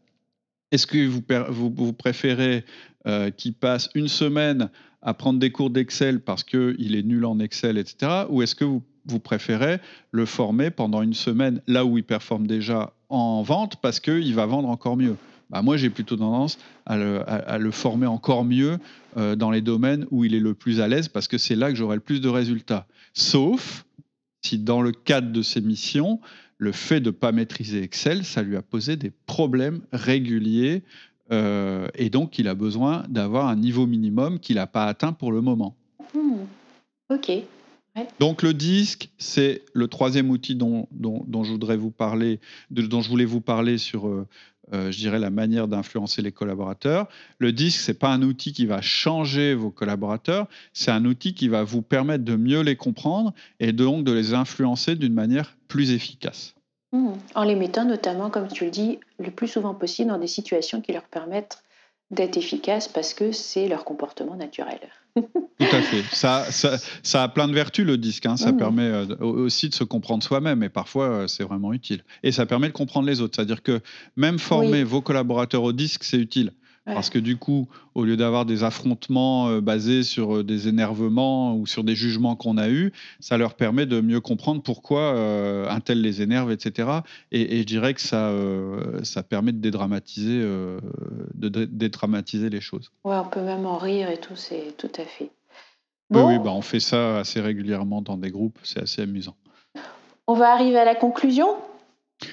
est-ce 0.72 0.87
que 0.87 1.07
vous, 1.07 1.22
vous, 1.50 1.92
préférez 1.92 2.64
euh, 3.07 3.31
qu'il 3.31 3.52
passe 3.52 3.90
une 3.94 4.09
semaine 4.09 4.70
à 5.02 5.12
prendre 5.12 5.38
des 5.38 5.52
cours 5.52 5.68
d'Excel 5.68 6.20
parce 6.20 6.44
qu'il 6.44 6.96
est 6.96 7.02
nul 7.02 7.26
en 7.26 7.40
Excel, 7.40 7.76
etc. 7.76 8.24
Ou 8.31 8.40
est-ce 8.40 8.55
que 8.55 8.64
vous 8.64 8.83
vous 9.07 9.21
préférez 9.21 9.81
le 10.11 10.27
former 10.27 10.71
pendant 10.71 11.03
une 11.03 11.14
semaine 11.14 11.61
là 11.67 11.85
où 11.85 11.99
il 11.99 12.05
performe 12.05 12.47
déjà 12.47 12.93
en 13.09 13.43
vente 13.43 13.77
parce 13.77 14.01
qu'il 14.01 14.35
va 14.35 14.47
vendre 14.47 14.69
encore 14.69 14.97
mieux. 14.97 15.17
Bah 15.51 15.62
moi, 15.62 15.77
j'ai 15.77 15.90
plutôt 15.90 16.17
tendance 16.17 16.59
à 16.87 16.97
le, 16.97 17.71
former 17.71 18.07
encore 18.07 18.45
mieux 18.45 18.79
euh, 19.17 19.37
dans 19.37 19.51
les 19.51 19.61
domaines 19.61 20.07
où 20.11 20.25
il 20.25 20.35
est 20.35 20.40
le 20.40 20.55
plus 20.55 20.81
à 20.81 20.88
l'aise 20.88 21.09
parce 21.09 21.29
que 21.29 21.38
c'est 21.38 21.55
là 21.55 21.71
que 21.71 21.77
j'aurai 21.77 21.97
le 21.97 22.01
plus 22.01 22.21
de 22.21 22.29
résultats. 22.29 22.87
Sauf 23.12 23.85
si 24.43 24.59
dans 24.59 24.83
le 24.83 24.93
cadre 24.93 25.33
de 25.33 25.43
ses 25.43 25.61
missions, 25.61 26.21
le 26.59 26.73
fait 26.73 27.01
de 27.01 27.07
ne 27.07 27.11
pas 27.11 27.33
maîtriser 27.33 27.83
Excel, 27.83 28.25
ça 28.25 28.43
lui 28.43 28.57
a 28.57 28.62
posé 28.62 28.97
des 28.97 29.11
problèmes 29.27 29.81
réguliers 29.93 30.83
euh, 31.33 31.88
et 31.95 32.11
donc 32.11 32.38
il 32.38 32.49
a 32.49 32.55
besoin 32.55 33.05
d'avoir 33.09 33.49
un 33.49 33.57
niveau 33.57 33.87
minimum 33.87 34.38
qu'il 34.38 34.57
n'a 34.57 34.67
pas 34.67 34.87
atteint 34.87 35.12
pour 35.12 35.33
le 35.33 35.40
moment. 35.40 35.75
Hmm. 36.14 36.45
Ok. 37.11 37.31
Donc 38.18 38.42
le 38.42 38.54
disque, 38.54 39.11
c'est 39.18 39.62
le 39.72 39.88
troisième 39.88 40.30
outil 40.30 40.54
dont, 40.54 40.88
je 40.92 41.50
voudrais 41.50 41.76
vous 41.76 41.90
parler, 41.90 42.40
dont 42.70 43.00
je 43.00 43.09
voulais 43.09 43.24
vous 43.24 43.40
parler 43.40 43.78
sur, 43.78 44.09
euh, 44.09 44.26
euh, 44.72 44.90
je 44.90 44.98
dirais, 44.98 45.18
la 45.18 45.30
manière 45.30 45.68
d'influencer 45.68 46.20
les 46.22 46.33
collaborateurs. 46.33 47.09
Le 47.38 47.52
disque, 47.52 47.80
c'est 47.80 47.98
pas 47.98 48.09
un 48.09 48.22
outil 48.22 48.52
qui 48.52 48.66
va 48.66 48.80
changer 48.80 49.54
vos 49.54 49.70
collaborateurs, 49.70 50.48
c'est 50.72 50.90
un 50.90 51.04
outil 51.04 51.35
qui 51.35 51.48
va 51.48 51.62
vous 51.62 51.83
permettre 51.83 52.24
de 52.24 52.37
mieux 52.37 52.62
les 52.62 52.76
comprendre 52.76 53.33
et 53.61 53.72
donc 53.72 54.04
de 54.04 54.12
les 54.12 54.35
influencer 54.35 54.96
d'une 54.96 55.14
manière 55.14 55.57
plus 55.68 55.92
efficace. 55.92 56.54
Mmh. 56.92 57.12
En 57.35 57.44
les 57.44 57.57
mettant 57.57 57.85
notamment, 57.85 58.30
comme 58.30 58.48
tu 58.48 58.64
le 58.64 58.70
dis, 58.70 58.98
le 59.18 59.30
plus 59.30 59.48
souvent 59.48 59.74
possible 59.74 60.11
dans 60.11 60.18
des 60.18 60.28
situations 60.28 60.80
qui 60.80 60.92
leur 60.92 61.04
permettent 61.04 61.62
d'être 62.11 62.37
efficaces 62.37 62.88
parce 62.88 63.14
que 63.14 63.33
c'est 63.33 63.69
leur 63.69 63.85
comportement 63.85 64.37
naturel. 64.37 64.79
Tout 65.17 65.23
à 65.61 65.81
fait. 65.81 66.03
Ça, 66.12 66.45
ça, 67.03 67.23
a 67.23 67.29
plein 67.29 67.49
de 67.49 67.55
vertus 67.55 67.87
le 67.87 67.97
disque. 67.97 68.27
Hein. 68.27 68.37
Ça 68.37 68.53
mmh. 68.53 68.57
permet 68.57 68.83
euh, 68.83 69.17
aussi 69.21 69.69
de 69.69 69.75
se 69.75 69.85
comprendre 69.85 70.23
soi-même 70.23 70.62
et 70.62 70.69
parfois 70.69 71.05
euh, 71.07 71.27
c'est 71.29 71.45
vraiment 71.45 71.73
utile. 71.73 72.03
Et 72.23 72.33
ça 72.33 72.47
permet 72.47 72.69
de 72.69 72.73
comprendre 72.73 73.07
les 73.07 73.21
autres. 73.21 73.37
C'est-à-dire 73.37 73.62
que 73.62 73.81
même 74.17 74.38
former 74.38 74.85
vos 74.85 75.01
collaborateurs 75.01 75.62
au 75.62 75.73
disque, 75.73 76.05
c'est 76.05 76.19
utile. 76.19 76.53
Parce 76.85 77.09
que 77.09 77.18
du 77.18 77.38
coup, 77.38 77.66
au 77.94 78.05
lieu 78.05 78.16
d'avoir 78.16 78.44
des 78.44 78.62
affrontements 78.62 79.49
euh, 79.49 79.61
basés 79.62 80.03
sur 80.03 80.37
euh, 80.37 80.44
des 80.44 80.68
énervements 80.68 81.57
ou 81.57 81.66
sur 81.66 81.83
des 81.83 81.94
jugements 81.94 82.37
qu'on 82.37 82.59
a 82.59 82.68
eus, 82.68 82.92
ça 83.20 83.38
leur 83.38 83.55
permet 83.55 83.87
de 83.87 84.03
mieux 84.03 84.20
comprendre 84.20 84.62
pourquoi 84.62 85.01
euh, 85.01 85.68
un 85.70 85.81
tel 85.81 86.03
les 86.03 86.20
énerve, 86.20 86.53
etc. 86.53 87.01
Et, 87.33 87.61
je 87.61 87.64
dirais 87.64 87.94
que 87.94 88.03
ça, 88.03 88.31
ça 89.03 89.23
permet 89.23 89.53
de 89.53 89.59
dédramatiser, 89.59 90.40
de 90.40 91.49
dédramatiser 91.49 92.51
les 92.51 92.61
choses. 92.61 92.90
Ouais, 93.05 93.16
on 93.16 93.29
peut 93.29 93.40
même 93.40 93.64
en 93.64 93.79
rire 93.79 94.11
et 94.11 94.18
tout, 94.18 94.37
c'est 94.37 94.77
tout 94.77 94.92
à 94.99 95.05
fait. 95.05 95.31
Oui, 96.11 96.20
oui 96.23 96.38
bah 96.38 96.51
on 96.53 96.61
fait 96.61 96.81
ça 96.81 97.18
assez 97.18 97.40
régulièrement 97.40 98.03
dans 98.03 98.18
des 98.18 98.31
groupes, 98.31 98.59
c'est 98.62 98.81
assez 98.81 99.03
amusant. 99.03 99.35
On 100.27 100.35
va 100.35 100.53
arriver 100.53 100.79
à 100.79 100.85
la 100.85 100.94
conclusion? 100.94 101.57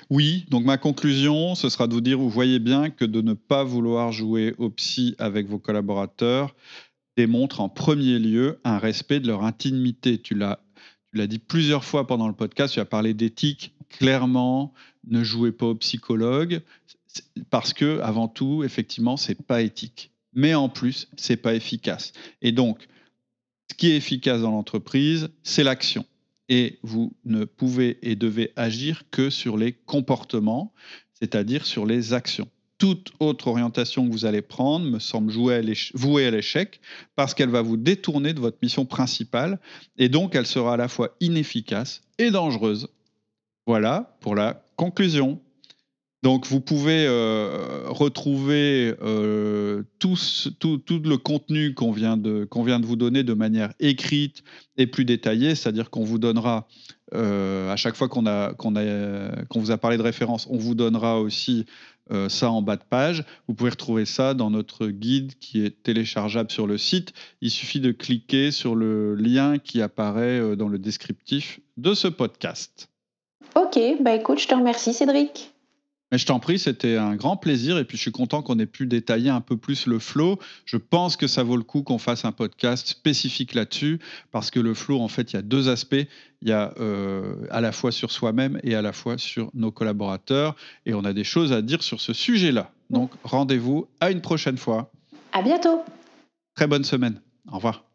Oui, 0.09 0.45
donc 0.49 0.63
ma 0.63 0.77
conclusion, 0.77 1.55
ce 1.55 1.69
sera 1.69 1.87
de 1.87 1.93
vous 1.93 2.01
dire, 2.01 2.17
vous 2.17 2.29
voyez 2.29 2.59
bien 2.59 2.89
que 2.89 3.05
de 3.05 3.21
ne 3.21 3.33
pas 3.33 3.63
vouloir 3.63 4.11
jouer 4.11 4.53
au 4.57 4.69
psy 4.69 5.15
avec 5.17 5.47
vos 5.47 5.59
collaborateurs 5.59 6.55
démontre 7.17 7.59
en 7.59 7.69
premier 7.69 8.19
lieu 8.19 8.59
un 8.63 8.77
respect 8.77 9.19
de 9.19 9.27
leur 9.27 9.43
intimité. 9.43 10.19
Tu 10.19 10.35
l'as, 10.35 10.59
dit 11.13 11.39
plusieurs 11.39 11.83
fois 11.83 12.07
pendant 12.07 12.27
le 12.27 12.33
podcast, 12.33 12.73
tu 12.73 12.79
as 12.79 12.85
parlé 12.85 13.13
d'éthique. 13.13 13.73
Clairement, 13.89 14.73
ne 15.07 15.23
jouez 15.23 15.51
pas 15.51 15.67
au 15.67 15.75
psychologue 15.75 16.61
parce 17.49 17.73
que, 17.73 17.99
avant 17.99 18.29
tout, 18.29 18.63
effectivement, 18.63 19.17
c'est 19.17 19.41
pas 19.41 19.61
éthique. 19.61 20.11
Mais 20.33 20.55
en 20.55 20.69
plus, 20.69 21.09
c'est 21.17 21.35
pas 21.35 21.53
efficace. 21.53 22.13
Et 22.41 22.53
donc, 22.53 22.87
ce 23.69 23.75
qui 23.75 23.91
est 23.91 23.97
efficace 23.97 24.41
dans 24.41 24.51
l'entreprise, 24.51 25.29
c'est 25.43 25.63
l'action 25.63 26.05
et 26.51 26.79
vous 26.83 27.13
ne 27.23 27.45
pouvez 27.45 27.97
et 28.01 28.17
devez 28.17 28.51
agir 28.57 29.03
que 29.09 29.29
sur 29.29 29.57
les 29.57 29.71
comportements, 29.71 30.73
c'est-à-dire 31.13 31.65
sur 31.65 31.85
les 31.85 32.11
actions. 32.13 32.49
Toute 32.77 33.13
autre 33.21 33.47
orientation 33.47 34.05
que 34.05 34.11
vous 34.11 34.25
allez 34.25 34.41
prendre 34.41 34.85
me 34.85 34.99
semble 34.99 35.31
vouée 35.31 36.25
à 36.25 36.31
l'échec 36.31 36.81
parce 37.15 37.33
qu'elle 37.33 37.51
va 37.51 37.61
vous 37.61 37.77
détourner 37.77 38.33
de 38.33 38.41
votre 38.41 38.57
mission 38.61 38.85
principale 38.85 39.59
et 39.97 40.09
donc 40.09 40.35
elle 40.35 40.45
sera 40.45 40.73
à 40.73 40.77
la 40.77 40.89
fois 40.89 41.15
inefficace 41.21 42.01
et 42.17 42.31
dangereuse. 42.31 42.89
Voilà 43.65 44.17
pour 44.19 44.35
la 44.35 44.65
conclusion. 44.75 45.39
Donc 46.23 46.45
vous 46.45 46.61
pouvez 46.61 47.05
euh, 47.07 47.85
retrouver 47.87 48.93
euh, 49.01 49.81
tout, 49.97 50.15
le 50.63 51.15
contenu 51.15 51.73
qu'on 51.73 51.91
vient, 51.91 52.15
de, 52.15 52.47
vous 52.85 52.95
donner 52.95 53.23
de 53.23 53.33
manière 53.33 53.73
écrite 53.79 54.43
et 54.77 54.85
plus 54.85 55.03
détaillée, 55.03 55.55
c'est-à-dire 55.55 55.89
qu'on 55.89 56.03
vous 56.03 56.19
donnera, 56.19 56.67
euh, 57.15 57.71
à 57.71 57.75
chaque 57.75 57.95
fois 57.95 58.07
qu'on 58.07 58.21
vous 58.21 59.71
a 59.71 59.77
parlé 59.77 59.97
de 59.97 60.03
référence, 60.03 60.47
on 60.51 60.57
vous 60.57 60.75
donnera 60.75 61.19
aussi 61.19 61.65
ça 62.27 62.51
en 62.51 62.61
bas 62.61 62.75
de 62.75 62.83
page. 62.83 63.23
Vous 63.47 63.53
pouvez 63.53 63.69
retrouver 63.69 64.03
ça 64.03 64.33
dans 64.33 64.49
notre 64.49 64.87
guide 64.87 65.31
qui 65.39 65.63
est 65.63 65.81
téléchargeable 65.81 66.51
sur 66.51 66.67
le 66.67 66.77
site. 66.77 67.13
Il 67.39 67.49
suffit 67.49 67.79
de 67.79 67.93
cliquer 67.93 68.51
sur 68.51 68.75
le 68.75 69.15
lien 69.15 69.59
qui 69.59 69.81
apparaît 69.81 70.57
dans 70.57 70.67
le 70.67 70.77
descriptif 70.77 71.61
de 71.77 71.93
ce 71.93 72.09
podcast. 72.09 72.89
Ok, 73.55 73.79
bah 74.01 74.13
écoute, 74.13 74.39
je 74.39 74.47
te 74.47 74.53
remercie 74.53 74.93
Cédric. 74.93 75.50
Mais 76.11 76.17
je 76.17 76.25
t'en 76.25 76.39
prie, 76.39 76.59
c'était 76.59 76.97
un 76.97 77.15
grand 77.15 77.37
plaisir 77.37 77.77
et 77.77 77.85
puis 77.85 77.97
je 77.97 78.01
suis 78.01 78.11
content 78.11 78.41
qu'on 78.41 78.59
ait 78.59 78.65
pu 78.65 78.85
détailler 78.85 79.29
un 79.29 79.39
peu 79.39 79.55
plus 79.55 79.87
le 79.87 79.97
flow. 79.97 80.39
Je 80.65 80.77
pense 80.77 81.15
que 81.15 81.27
ça 81.27 81.43
vaut 81.43 81.55
le 81.55 81.63
coup 81.63 81.83
qu'on 81.83 81.97
fasse 81.97 82.25
un 82.25 82.33
podcast 82.33 82.87
spécifique 82.87 83.53
là-dessus 83.53 83.99
parce 84.31 84.51
que 84.51 84.59
le 84.59 84.73
flow, 84.73 84.99
en 84.99 85.07
fait, 85.07 85.31
il 85.31 85.35
y 85.37 85.39
a 85.39 85.41
deux 85.41 85.69
aspects. 85.69 86.05
Il 86.41 86.49
y 86.49 86.51
a 86.51 86.73
euh, 86.79 87.35
à 87.49 87.61
la 87.61 87.71
fois 87.71 87.91
sur 87.91 88.11
soi-même 88.11 88.59
et 88.63 88.75
à 88.75 88.81
la 88.81 88.93
fois 88.93 89.17
sur 89.17 89.49
nos 89.53 89.71
collaborateurs 89.71 90.55
et 90.85 90.93
on 90.93 91.05
a 91.05 91.13
des 91.13 91.23
choses 91.23 91.53
à 91.53 91.61
dire 91.61 91.83
sur 91.83 92.01
ce 92.01 92.13
sujet-là. 92.13 92.71
Donc 92.89 93.11
rendez-vous 93.23 93.87
à 93.99 94.11
une 94.11 94.21
prochaine 94.21 94.57
fois. 94.57 94.91
À 95.31 95.41
bientôt. 95.41 95.83
Très 96.55 96.67
bonne 96.67 96.83
semaine. 96.83 97.21
Au 97.49 97.55
revoir. 97.55 97.90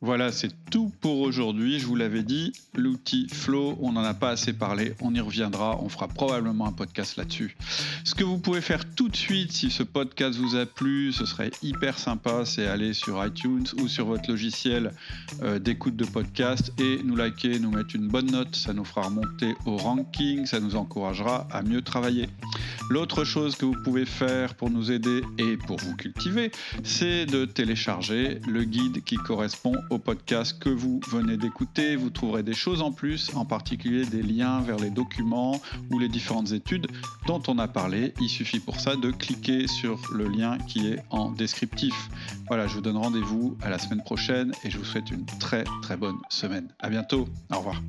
Voilà, 0.00 0.30
c'est 0.30 0.52
tout 0.70 0.92
pour 1.00 1.18
aujourd'hui. 1.22 1.80
Je 1.80 1.86
vous 1.86 1.96
l'avais 1.96 2.22
dit, 2.22 2.52
l'outil 2.76 3.26
Flow, 3.32 3.76
on 3.80 3.90
n'en 3.90 4.04
a 4.04 4.14
pas 4.14 4.30
assez 4.30 4.52
parlé. 4.52 4.94
On 5.00 5.12
y 5.12 5.18
reviendra. 5.18 5.76
On 5.82 5.88
fera 5.88 6.06
probablement 6.06 6.68
un 6.68 6.72
podcast 6.72 7.16
là-dessus. 7.16 7.56
Ce 8.04 8.14
que 8.14 8.22
vous 8.22 8.38
pouvez 8.38 8.60
faire 8.60 8.94
tout 8.94 9.08
de 9.08 9.16
suite, 9.16 9.50
si 9.50 9.70
ce 9.72 9.82
podcast 9.82 10.38
vous 10.38 10.54
a 10.54 10.66
plu, 10.66 11.12
ce 11.12 11.26
serait 11.26 11.50
hyper 11.64 11.98
sympa, 11.98 12.44
c'est 12.44 12.68
aller 12.68 12.92
sur 12.92 13.24
iTunes 13.26 13.66
ou 13.82 13.88
sur 13.88 14.06
votre 14.06 14.30
logiciel 14.30 14.92
euh, 15.42 15.58
d'écoute 15.58 15.96
de 15.96 16.04
podcast 16.04 16.72
et 16.78 17.02
nous 17.02 17.16
liker, 17.16 17.58
nous 17.58 17.72
mettre 17.72 17.96
une 17.96 18.06
bonne 18.06 18.30
note. 18.30 18.54
Ça 18.54 18.72
nous 18.72 18.84
fera 18.84 19.02
remonter 19.02 19.56
au 19.66 19.76
ranking. 19.76 20.46
Ça 20.46 20.60
nous 20.60 20.76
encouragera 20.76 21.48
à 21.50 21.62
mieux 21.62 21.82
travailler. 21.82 22.28
L'autre 22.90 23.24
chose 23.24 23.54
que 23.56 23.66
vous 23.66 23.76
pouvez 23.84 24.06
faire 24.06 24.54
pour 24.54 24.70
nous 24.70 24.90
aider 24.90 25.22
et 25.36 25.56
pour 25.58 25.76
vous 25.78 25.94
cultiver, 25.94 26.50
c'est 26.82 27.26
de 27.26 27.44
télécharger 27.44 28.40
le 28.48 28.64
guide 28.64 29.04
qui 29.04 29.16
correspond 29.16 29.74
au 29.90 29.98
podcast 29.98 30.58
que 30.58 30.70
vous 30.70 31.00
venez 31.08 31.36
d'écouter. 31.36 31.96
Vous 31.96 32.08
trouverez 32.08 32.42
des 32.42 32.54
choses 32.54 32.80
en 32.80 32.90
plus, 32.90 33.30
en 33.34 33.44
particulier 33.44 34.06
des 34.06 34.22
liens 34.22 34.60
vers 34.60 34.76
les 34.76 34.90
documents 34.90 35.60
ou 35.90 35.98
les 35.98 36.08
différentes 36.08 36.52
études 36.52 36.86
dont 37.26 37.42
on 37.46 37.58
a 37.58 37.68
parlé. 37.68 38.14
Il 38.20 38.28
suffit 38.30 38.60
pour 38.60 38.80
ça 38.80 38.96
de 38.96 39.10
cliquer 39.10 39.66
sur 39.66 40.00
le 40.14 40.26
lien 40.26 40.56
qui 40.66 40.88
est 40.88 40.98
en 41.10 41.30
descriptif. 41.30 42.08
Voilà, 42.46 42.66
je 42.66 42.74
vous 42.74 42.80
donne 42.80 42.96
rendez-vous 42.96 43.56
à 43.62 43.68
la 43.68 43.78
semaine 43.78 44.02
prochaine 44.02 44.52
et 44.64 44.70
je 44.70 44.78
vous 44.78 44.84
souhaite 44.84 45.10
une 45.10 45.26
très 45.38 45.64
très 45.82 45.96
bonne 45.98 46.18
semaine. 46.30 46.68
À 46.78 46.88
bientôt. 46.88 47.28
Au 47.52 47.58
revoir. 47.58 47.82